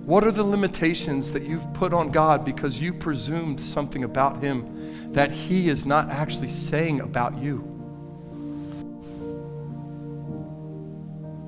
[0.04, 5.12] What are the limitations that you've put on God because you presumed something about Him
[5.12, 7.58] that He is not actually saying about you?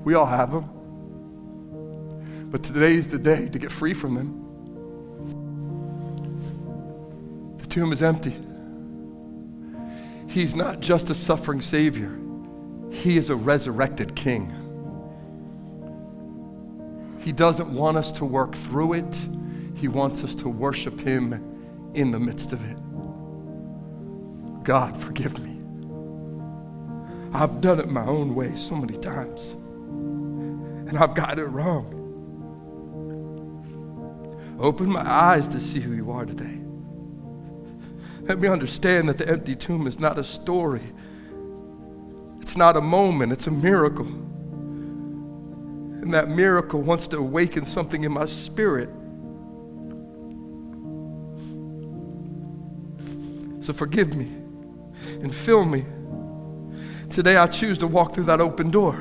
[0.05, 0.76] We all have them.
[2.49, 4.43] But today is the day to get free from them.
[7.57, 8.35] The tomb is empty.
[10.27, 12.17] He's not just a suffering Savior,
[12.91, 14.53] He is a resurrected King.
[17.19, 19.27] He doesn't want us to work through it,
[19.75, 21.33] He wants us to worship Him
[21.93, 22.77] in the midst of it.
[24.63, 25.59] God, forgive me.
[27.33, 31.96] I've done it my own way so many times, and I've got it wrong.
[34.59, 36.59] Open my eyes to see who you are today.
[38.21, 40.93] Let me understand that the empty tomb is not a story,
[42.41, 44.07] it's not a moment, it's a miracle.
[46.01, 48.89] And that miracle wants to awaken something in my spirit.
[53.63, 54.31] So forgive me
[55.21, 55.85] and fill me.
[57.09, 58.93] Today I choose to walk through that open door.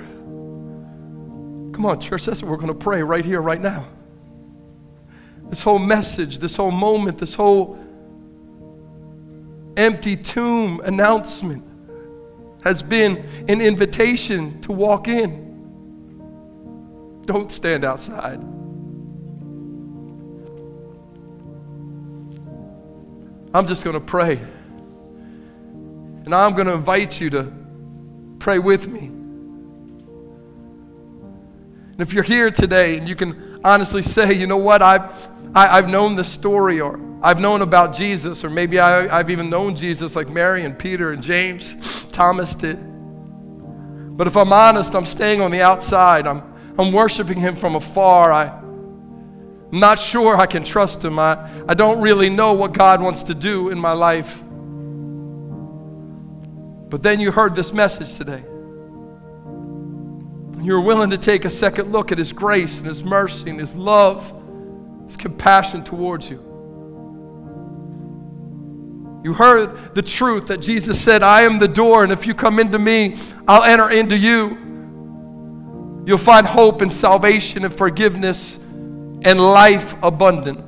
[1.72, 3.84] Come on, church, that's what we're going to pray right here, right now.
[5.49, 7.78] This whole message, this whole moment, this whole
[9.76, 11.62] empty tomb announcement
[12.64, 15.44] has been an invitation to walk in.
[17.26, 18.40] Don't stand outside.
[23.55, 24.40] I'm just going to pray.
[26.24, 27.53] And I'm going to invite you to
[28.40, 29.07] pray with me.
[31.92, 35.02] And if you're here today and you can honestly say, you know what, I've,
[35.54, 39.18] I, have i have known the story or I've known about Jesus, or maybe I,
[39.18, 42.76] I've even known Jesus like Mary and Peter and James, Thomas did.
[44.16, 46.26] But if I'm honest, I'm staying on the outside.
[46.26, 46.42] I'm,
[46.78, 48.32] I'm worshiping Him from afar.
[48.32, 51.18] I, I'm not sure I can trust Him.
[51.18, 54.40] I, I don't really know what God wants to do in my life.
[56.88, 58.44] But then you heard this message today.
[60.66, 63.76] You're willing to take a second look at His grace and His mercy and His
[63.76, 64.34] love,
[65.04, 66.42] His compassion towards you.
[69.22, 72.58] You heard the truth that Jesus said, I am the door, and if you come
[72.58, 74.58] into me, I'll enter into you.
[76.04, 80.58] You'll find hope and salvation and forgiveness and life abundant.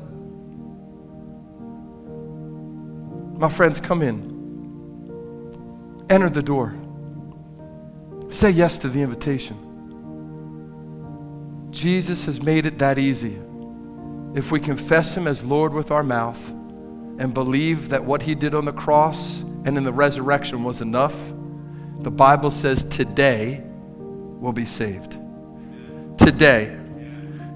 [3.41, 4.29] My friends, come in.
[6.09, 6.77] Enter the door.
[8.29, 9.65] Say yes to the invitation.
[11.71, 13.39] Jesus has made it that easy.
[14.35, 16.51] If we confess Him as Lord with our mouth
[17.19, 21.15] and believe that what He did on the cross and in the resurrection was enough,
[22.01, 25.19] the Bible says today will be saved.
[26.17, 26.77] Today.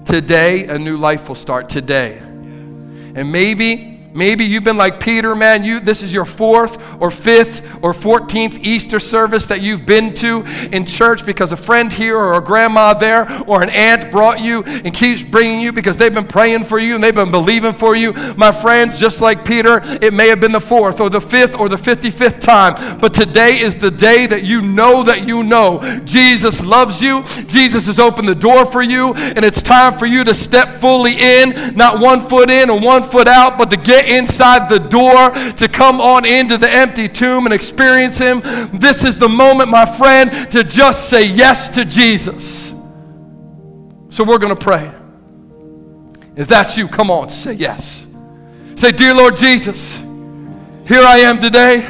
[0.05, 2.17] Today, a new life will start today.
[2.17, 5.63] And maybe Maybe you've been like Peter, man.
[5.63, 10.43] You this is your fourth or fifth or 14th Easter service that you've been to
[10.71, 14.63] in church because a friend here or a grandma there or an aunt brought you
[14.63, 17.95] and keeps bringing you because they've been praying for you and they've been believing for
[17.95, 18.13] you.
[18.37, 21.67] My friends, just like Peter, it may have been the fourth or the fifth or
[21.67, 26.63] the 55th time, but today is the day that you know that you know Jesus
[26.63, 27.23] loves you.
[27.47, 31.13] Jesus has opened the door for you and it's time for you to step fully
[31.13, 35.31] in, not one foot in and one foot out, but to get inside the door
[35.53, 38.41] to come on into the empty tomb and experience Him,
[38.73, 42.69] this is the moment, my friend, to just say yes to Jesus.
[44.09, 44.91] So we're going to pray.
[46.35, 48.07] If that's you, come on, say yes.
[48.75, 49.97] Say, Dear Lord Jesus,
[50.87, 51.85] here I am today.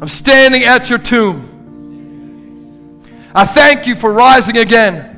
[0.00, 1.48] I'm standing at your tomb.
[3.34, 5.08] I thank you for rising again.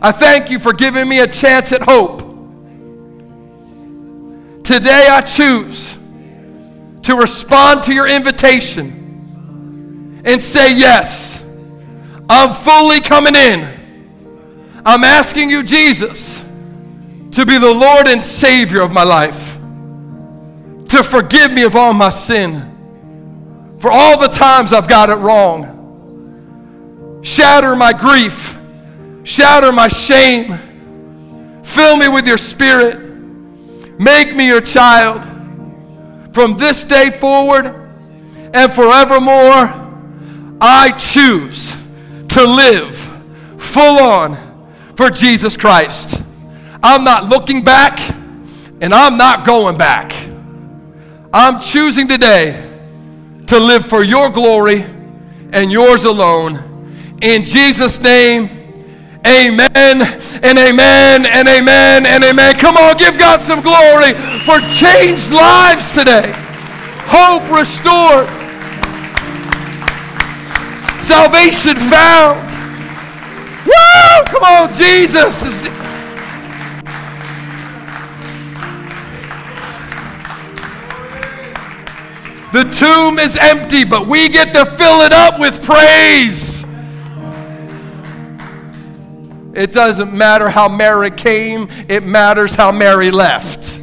[0.00, 2.23] I thank you for giving me a chance at hope.
[4.64, 5.92] Today I choose
[7.02, 11.44] to respond to your invitation and say, Yes,
[12.30, 14.80] I'm fully coming in.
[14.86, 16.42] I'm asking you, Jesus,
[17.32, 19.58] to be the Lord and Savior of my life,
[20.88, 27.20] to forgive me of all my sin, for all the times I've got it wrong.
[27.22, 28.58] Shatter my grief,
[29.24, 30.56] shatter my shame,
[31.62, 33.03] fill me with your spirit
[33.98, 35.22] Make me your child.
[36.34, 37.66] From this day forward
[38.52, 39.82] and forevermore,
[40.60, 41.76] I choose
[42.28, 42.96] to live
[43.58, 44.36] full on
[44.96, 46.22] for Jesus Christ.
[46.82, 47.98] I'm not looking back
[48.80, 50.12] and I'm not going back.
[51.32, 52.70] I'm choosing today
[53.46, 54.84] to live for your glory
[55.52, 57.18] and yours alone.
[57.22, 58.48] In Jesus' name,
[59.26, 60.02] Amen
[60.42, 62.54] and amen and amen and amen.
[62.56, 64.12] Come on, give God some glory
[64.44, 66.32] for changed lives today.
[67.06, 68.28] Hope restored.
[71.00, 72.50] Salvation found.
[73.66, 74.24] Woo!
[74.26, 75.68] Come on, Jesus.
[82.52, 86.63] The tomb is empty, but we get to fill it up with praise.
[89.54, 93.80] It doesn't matter how Mary came, it matters how Mary left.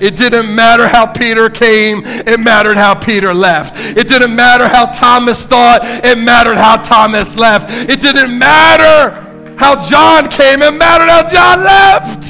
[0.00, 3.74] It didn't matter how Peter came, it mattered how Peter left.
[3.76, 7.66] It didn't matter how Thomas thought, it mattered how Thomas left.
[7.68, 12.24] It didn't matter how John came, it mattered how John left.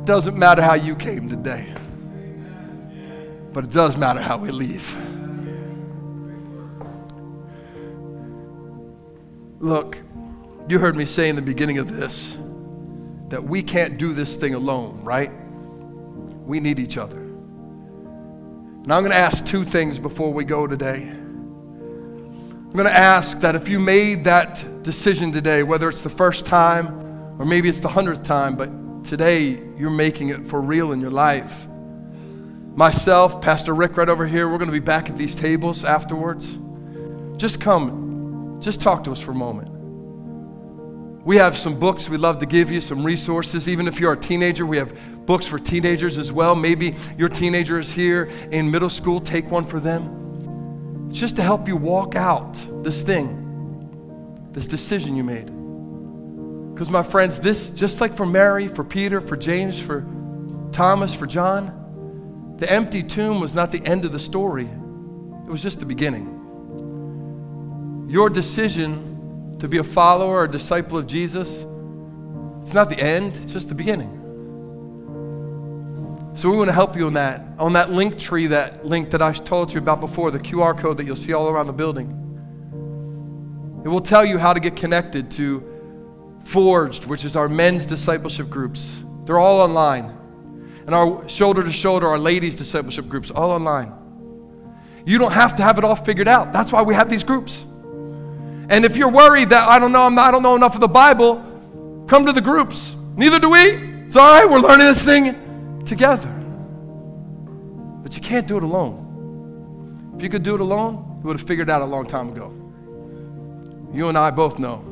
[0.00, 1.74] It doesn't matter how you came today,
[3.52, 4.96] but it does matter how we leave.
[9.60, 9.98] Look,
[10.68, 12.38] you heard me say in the beginning of this
[13.28, 15.30] that we can't do this thing alone, right?
[16.46, 17.18] We need each other.
[17.18, 21.02] And I'm going to ask two things before we go today.
[21.02, 26.44] I'm going to ask that if you made that decision today, whether it's the first
[26.46, 26.88] time
[27.38, 28.70] or maybe it's the hundredth time, but
[29.04, 31.66] today you're making it for real in your life.
[32.74, 36.56] Myself, Pastor Rick, right over here, we're going to be back at these tables afterwards.
[37.36, 39.77] Just come, just talk to us for a moment.
[41.28, 43.68] We have some books we'd love to give you, some resources.
[43.68, 46.54] Even if you're a teenager, we have books for teenagers as well.
[46.54, 51.10] Maybe your teenager is here in middle school, take one for them.
[51.10, 55.48] It's just to help you walk out this thing, this decision you made.
[56.72, 60.06] Because, my friends, this, just like for Mary, for Peter, for James, for
[60.72, 65.62] Thomas, for John, the empty tomb was not the end of the story, it was
[65.62, 66.36] just the beginning.
[68.08, 69.07] Your decision
[69.58, 71.64] to be a follower or a disciple of Jesus,
[72.60, 74.14] it's not the end, it's just the beginning.
[76.34, 77.42] So we want to help you on that.
[77.58, 81.04] On that Linktree, that link that I told you about before, the QR code that
[81.04, 82.10] you'll see all around the building.
[83.84, 85.64] It will tell you how to get connected to
[86.44, 89.02] Forged, which is our men's discipleship groups.
[89.24, 90.16] They're all online.
[90.86, 93.92] And our shoulder to shoulder, our ladies' discipleship groups, all online.
[95.04, 96.52] You don't have to have it all figured out.
[96.52, 97.64] That's why we have these groups.
[98.68, 100.88] And if you're worried that I don't know, not, I don't know enough of the
[100.88, 102.94] Bible, come to the groups.
[103.16, 103.58] Neither do we.
[104.06, 104.48] It's all right.
[104.48, 106.28] We're learning this thing together.
[108.02, 110.12] But you can't do it alone.
[110.16, 112.28] If you could do it alone, you would have figured it out a long time
[112.28, 112.52] ago.
[113.92, 114.84] You and I both know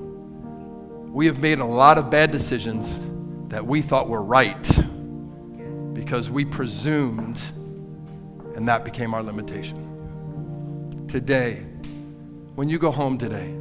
[1.12, 2.98] we have made a lot of bad decisions
[3.48, 4.68] that we thought were right
[5.94, 7.40] because we presumed,
[8.54, 11.06] and that became our limitation.
[11.08, 11.64] Today,
[12.54, 13.54] when you go home today,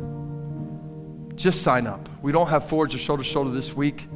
[1.35, 2.07] just sign up.
[2.21, 4.07] We don't have Forge or Shoulder to Shoulder this week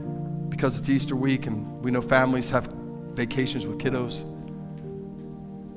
[0.49, 2.67] because it's Easter week and we know families have
[3.13, 4.23] vacations with kiddos.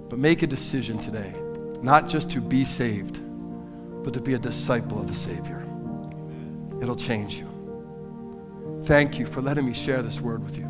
[0.09, 1.35] But make a decision today,
[1.82, 3.20] not just to be saved,
[4.05, 5.64] but to be a disciple of the Savior.
[6.81, 7.48] It'll change you.
[8.85, 10.69] Thank you for letting me share this word with you.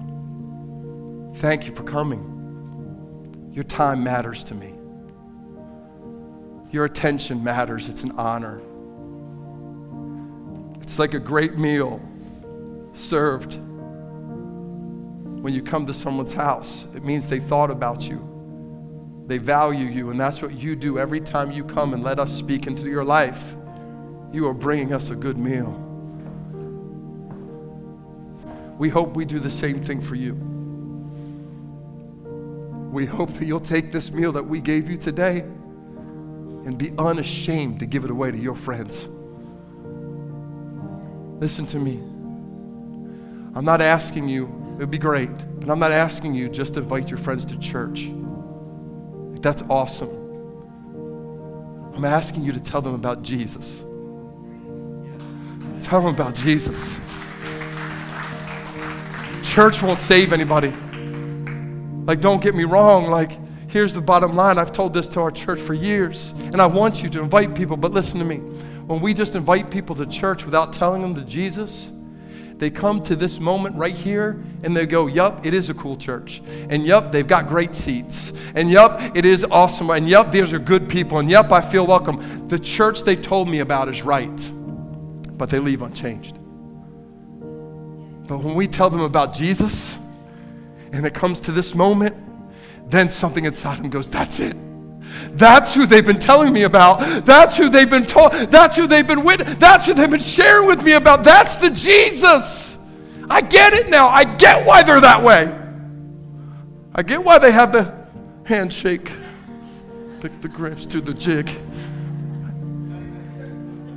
[1.36, 3.50] Thank you for coming.
[3.52, 4.74] Your time matters to me.
[6.70, 7.88] Your attention matters.
[7.88, 8.62] It's an honor.
[10.92, 12.02] It's like a great meal
[12.92, 13.54] served
[15.42, 16.86] when you come to someone's house.
[16.94, 21.22] It means they thought about you, they value you, and that's what you do every
[21.22, 23.54] time you come and let us speak into your life.
[24.34, 25.70] You are bringing us a good meal.
[28.76, 30.34] We hope we do the same thing for you.
[32.92, 37.80] We hope that you'll take this meal that we gave you today and be unashamed
[37.80, 39.08] to give it away to your friends.
[41.42, 41.94] Listen to me.
[43.56, 45.28] I'm not asking you, it would be great,
[45.58, 48.12] but I'm not asking you just to invite your friends to church.
[49.40, 50.08] That's awesome.
[51.96, 53.80] I'm asking you to tell them about Jesus.
[55.84, 57.00] Tell them about Jesus.
[59.42, 60.72] Church won't save anybody.
[62.06, 63.10] Like, don't get me wrong.
[63.10, 63.32] Like,
[63.68, 64.58] here's the bottom line.
[64.58, 67.76] I've told this to our church for years, and I want you to invite people,
[67.76, 68.40] but listen to me
[68.86, 71.92] when we just invite people to church without telling them to Jesus,
[72.62, 75.96] they come to this moment right here and they go, Yup, it is a cool
[75.96, 76.40] church.
[76.70, 78.32] And yup, they've got great seats.
[78.54, 79.90] And yup, it is awesome.
[79.90, 81.18] And yup, these are good people.
[81.18, 82.46] And yup, I feel welcome.
[82.46, 84.52] The church they told me about is right,
[85.36, 86.34] but they leave unchanged.
[88.28, 89.98] But when we tell them about Jesus
[90.92, 92.16] and it comes to this moment,
[92.88, 94.56] then something inside them goes, That's it.
[95.32, 97.24] That's who they've been telling me about.
[97.24, 98.32] That's who they've been told.
[98.32, 99.58] That's who they've been with.
[99.58, 101.24] That's who they've been sharing with me about.
[101.24, 102.78] That's the Jesus.
[103.28, 104.08] I get it now.
[104.08, 105.58] I get why they're that way.
[106.94, 107.94] I get why they have the
[108.44, 109.10] handshake,
[110.20, 111.50] pick the grapes to the jig.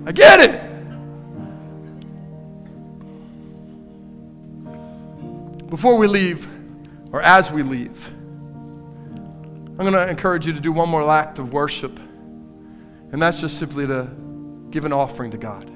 [0.06, 0.62] I get it.
[5.70, 6.48] Before we leave,
[7.12, 8.15] or as we leave,
[9.78, 13.58] I'm going to encourage you to do one more act of worship, and that's just
[13.58, 14.10] simply to
[14.72, 15.70] give an offering to God.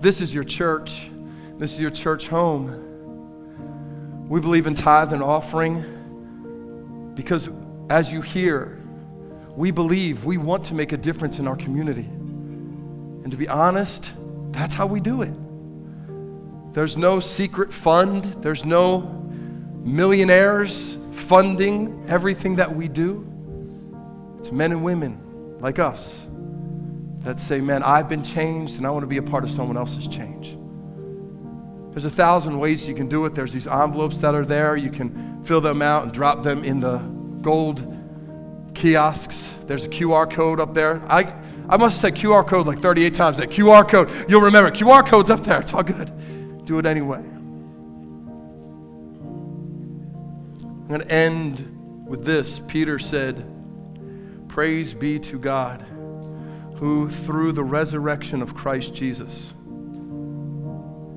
[0.00, 1.10] This is your church,
[1.58, 4.28] this is your church home.
[4.28, 7.48] We believe in tithe and offering because
[7.90, 8.80] as you hear,
[9.56, 12.04] we believe we want to make a difference in our community.
[12.04, 14.12] And to be honest,
[14.52, 15.34] that's how we do it.
[16.72, 18.22] There's no secret fund.
[18.42, 19.00] There's no
[19.82, 23.26] millionaires funding everything that we do.
[24.38, 26.26] It's men and women like us
[27.20, 29.76] that say, Man, I've been changed and I want to be a part of someone
[29.76, 30.58] else's change.
[31.92, 33.34] There's a thousand ways you can do it.
[33.34, 34.76] There's these envelopes that are there.
[34.76, 36.98] You can fill them out and drop them in the
[37.40, 37.86] gold
[38.74, 39.54] kiosks.
[39.66, 41.00] There's a QR code up there.
[41.08, 41.32] I,
[41.68, 43.36] I must have said QR code like 38 times.
[43.38, 44.70] That QR code, you'll remember.
[44.70, 45.60] QR code's up there.
[45.60, 46.10] It's all good.
[46.64, 47.22] Do it anyway.
[50.94, 52.60] Going to end with this.
[52.68, 53.44] Peter said,
[54.46, 55.84] Praise be to God,
[56.76, 59.54] who through the resurrection of Christ Jesus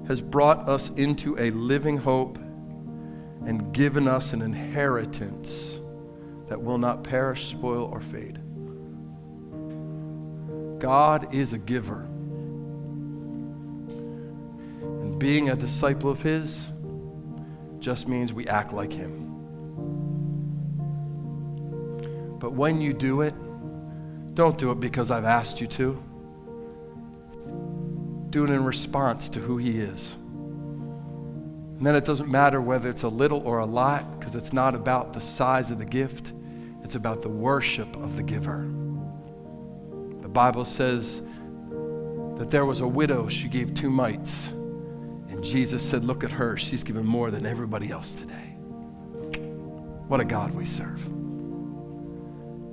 [0.08, 2.40] has brought us into a living hope
[3.46, 5.80] and given us an inheritance
[6.48, 8.40] that will not perish, spoil, or fade.
[10.80, 12.02] God is a giver.
[14.82, 16.68] And being a disciple of His
[17.80, 19.27] just means we act like Him.
[22.58, 23.34] When you do it,
[24.34, 26.04] don't do it because I've asked you to.
[28.30, 30.14] Do it in response to who He is.
[31.78, 34.76] And then it doesn't matter whether it's a little or a lot, because it's not
[34.76, 36.34] about the size of the gift,
[36.84, 38.68] it's about the worship of the giver.
[40.22, 41.22] The Bible says
[42.38, 44.48] that there was a widow, she gave two mites.
[45.30, 48.56] And Jesus said, Look at her, she's given more than everybody else today.
[50.08, 51.27] What a God we serve.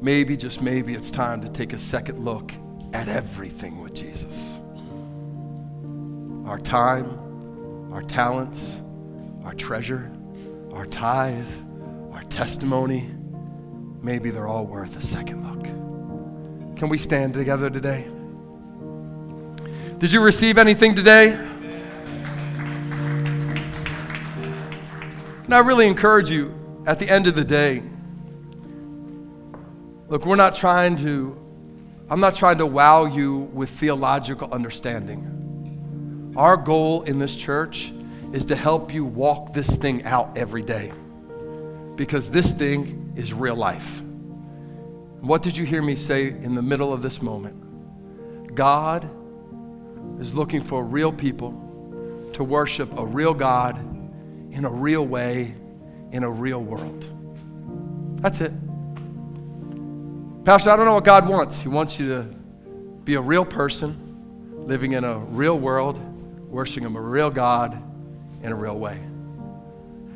[0.05, 2.53] Maybe, just maybe, it's time to take a second look
[2.93, 4.61] at everything with Jesus
[6.45, 8.83] our time, our talents,
[9.45, 10.13] our treasure,
[10.75, 11.49] our tithe,
[12.13, 13.11] our testimony.
[14.03, 15.65] Maybe they're all worth a second look.
[16.77, 18.07] Can we stand together today?
[20.01, 21.33] Did you receive anything today?
[25.45, 26.55] And I really encourage you
[26.87, 27.83] at the end of the day.
[30.07, 31.35] Look, we're not trying to,
[32.11, 36.33] I'm not trying to wow you with theological understanding.
[36.37, 37.91] Our goal in this church
[38.33, 40.93] is to help you walk this thing out every day
[41.97, 44.03] because this thing is real life.
[45.21, 48.55] What did you hear me say in the middle of this moment?
[48.55, 49.09] God
[50.21, 51.53] is looking for real people
[52.35, 53.79] to worship a real God
[54.53, 55.55] in a real way
[56.13, 57.07] in a real world.
[58.21, 58.53] That's it.
[60.45, 61.59] Pastor, I don't know what God wants.
[61.59, 62.23] He wants you to
[63.05, 65.99] be a real person, living in a real world,
[66.51, 67.83] worshiping a real God
[68.43, 69.01] in a real way.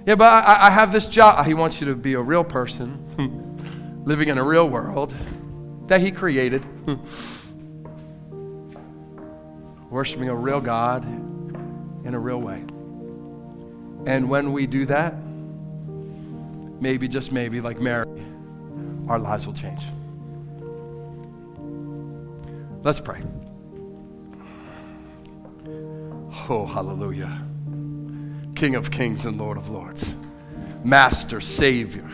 [0.04, 1.46] Yeah, but I, I have this job.
[1.46, 5.14] He wants you to be a real person, living in a real world
[5.86, 6.62] that He created,
[9.88, 11.04] worshiping a real God
[12.04, 12.62] in a real way.
[14.06, 15.14] And when we do that,
[16.82, 18.06] maybe, just maybe, like Mary,
[19.08, 19.80] our lives will change.
[22.88, 23.20] Let's pray.
[26.48, 27.38] Oh, hallelujah.
[28.54, 30.14] King of kings and Lord of lords,
[30.82, 32.08] Master, Savior.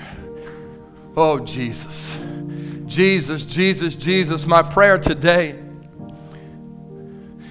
[1.16, 2.18] Oh, Jesus.
[2.86, 4.46] Jesus, Jesus, Jesus.
[4.46, 5.56] My prayer today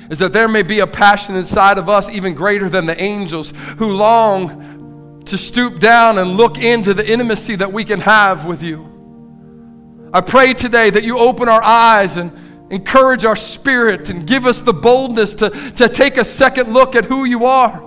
[0.09, 3.53] is that there may be a passion inside of us even greater than the angels
[3.77, 8.61] who long to stoop down and look into the intimacy that we can have with
[8.61, 10.11] you.
[10.13, 12.42] I pray today that you open our eyes and
[12.73, 17.05] encourage our spirit and give us the boldness to, to take a second look at
[17.05, 17.83] who you are.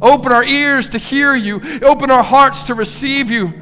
[0.00, 3.61] Open our ears to hear you, open our hearts to receive you.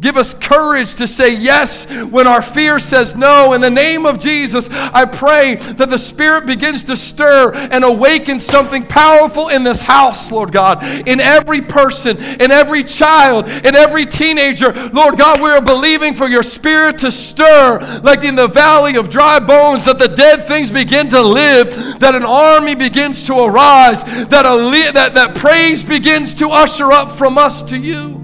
[0.00, 3.52] Give us courage to say yes when our fear says no.
[3.52, 8.40] In the name of Jesus, I pray that the Spirit begins to stir and awaken
[8.40, 10.82] something powerful in this house, Lord God.
[11.06, 16.28] In every person, in every child, in every teenager, Lord God, we are believing for
[16.28, 20.70] your Spirit to stir, like in the valley of dry bones, that the dead things
[20.70, 26.32] begin to live, that an army begins to arise, that, a, that, that praise begins
[26.36, 28.19] to usher up from us to you.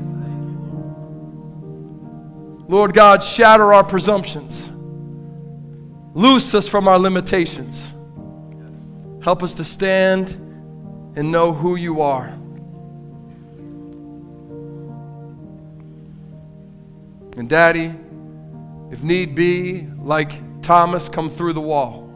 [2.68, 4.70] Lord God, shatter our presumptions.
[6.14, 7.92] Loose us from our limitations.
[9.22, 10.30] Help us to stand
[11.16, 12.26] and know who you are.
[17.36, 17.94] And, Daddy,
[18.90, 22.10] if need be, like Thomas, come through the wall.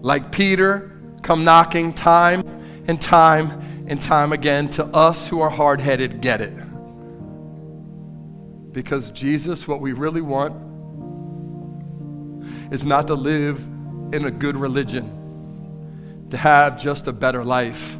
[0.00, 0.90] Like Peter,
[1.22, 2.42] come knocking time
[2.88, 6.52] and time and time again to us who are hard headed, get it.
[8.76, 10.52] Because, Jesus, what we really want
[12.70, 13.58] is not to live
[14.12, 16.26] in a good religion.
[16.28, 17.96] to have just a better life.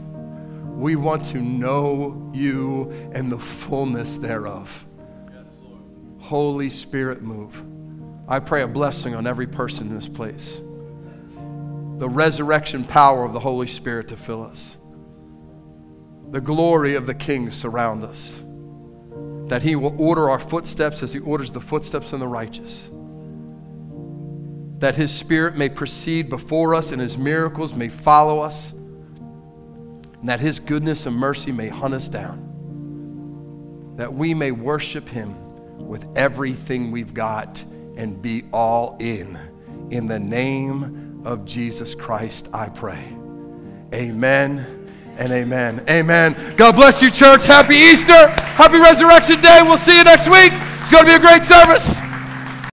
[0.74, 4.84] We want to know you and the fullness thereof.
[6.18, 7.62] Holy Spirit, move.
[8.28, 10.60] I pray a blessing on every person in this place.
[11.98, 14.76] The resurrection power of the Holy Spirit to fill us.
[16.32, 18.42] The glory of the King surround us.
[19.48, 22.90] That He will order our footsteps as He orders the footsteps of the righteous.
[24.78, 28.72] That His Spirit may proceed before us and His miracles may follow us.
[28.72, 32.42] And that His goodness and mercy may hunt us down.
[33.96, 35.34] That we may worship Him
[35.86, 37.62] with everything we've got
[37.96, 39.38] and be all in.
[39.90, 43.16] In the name of Jesus Christ, I pray.
[43.94, 44.75] Amen
[45.18, 45.84] and amen.
[45.88, 46.54] Amen.
[46.56, 47.46] God bless you, church.
[47.46, 48.28] Happy Easter.
[48.28, 49.60] Happy Resurrection Day.
[49.62, 50.52] We'll see you next week.
[50.82, 52.05] It's going to be a great service.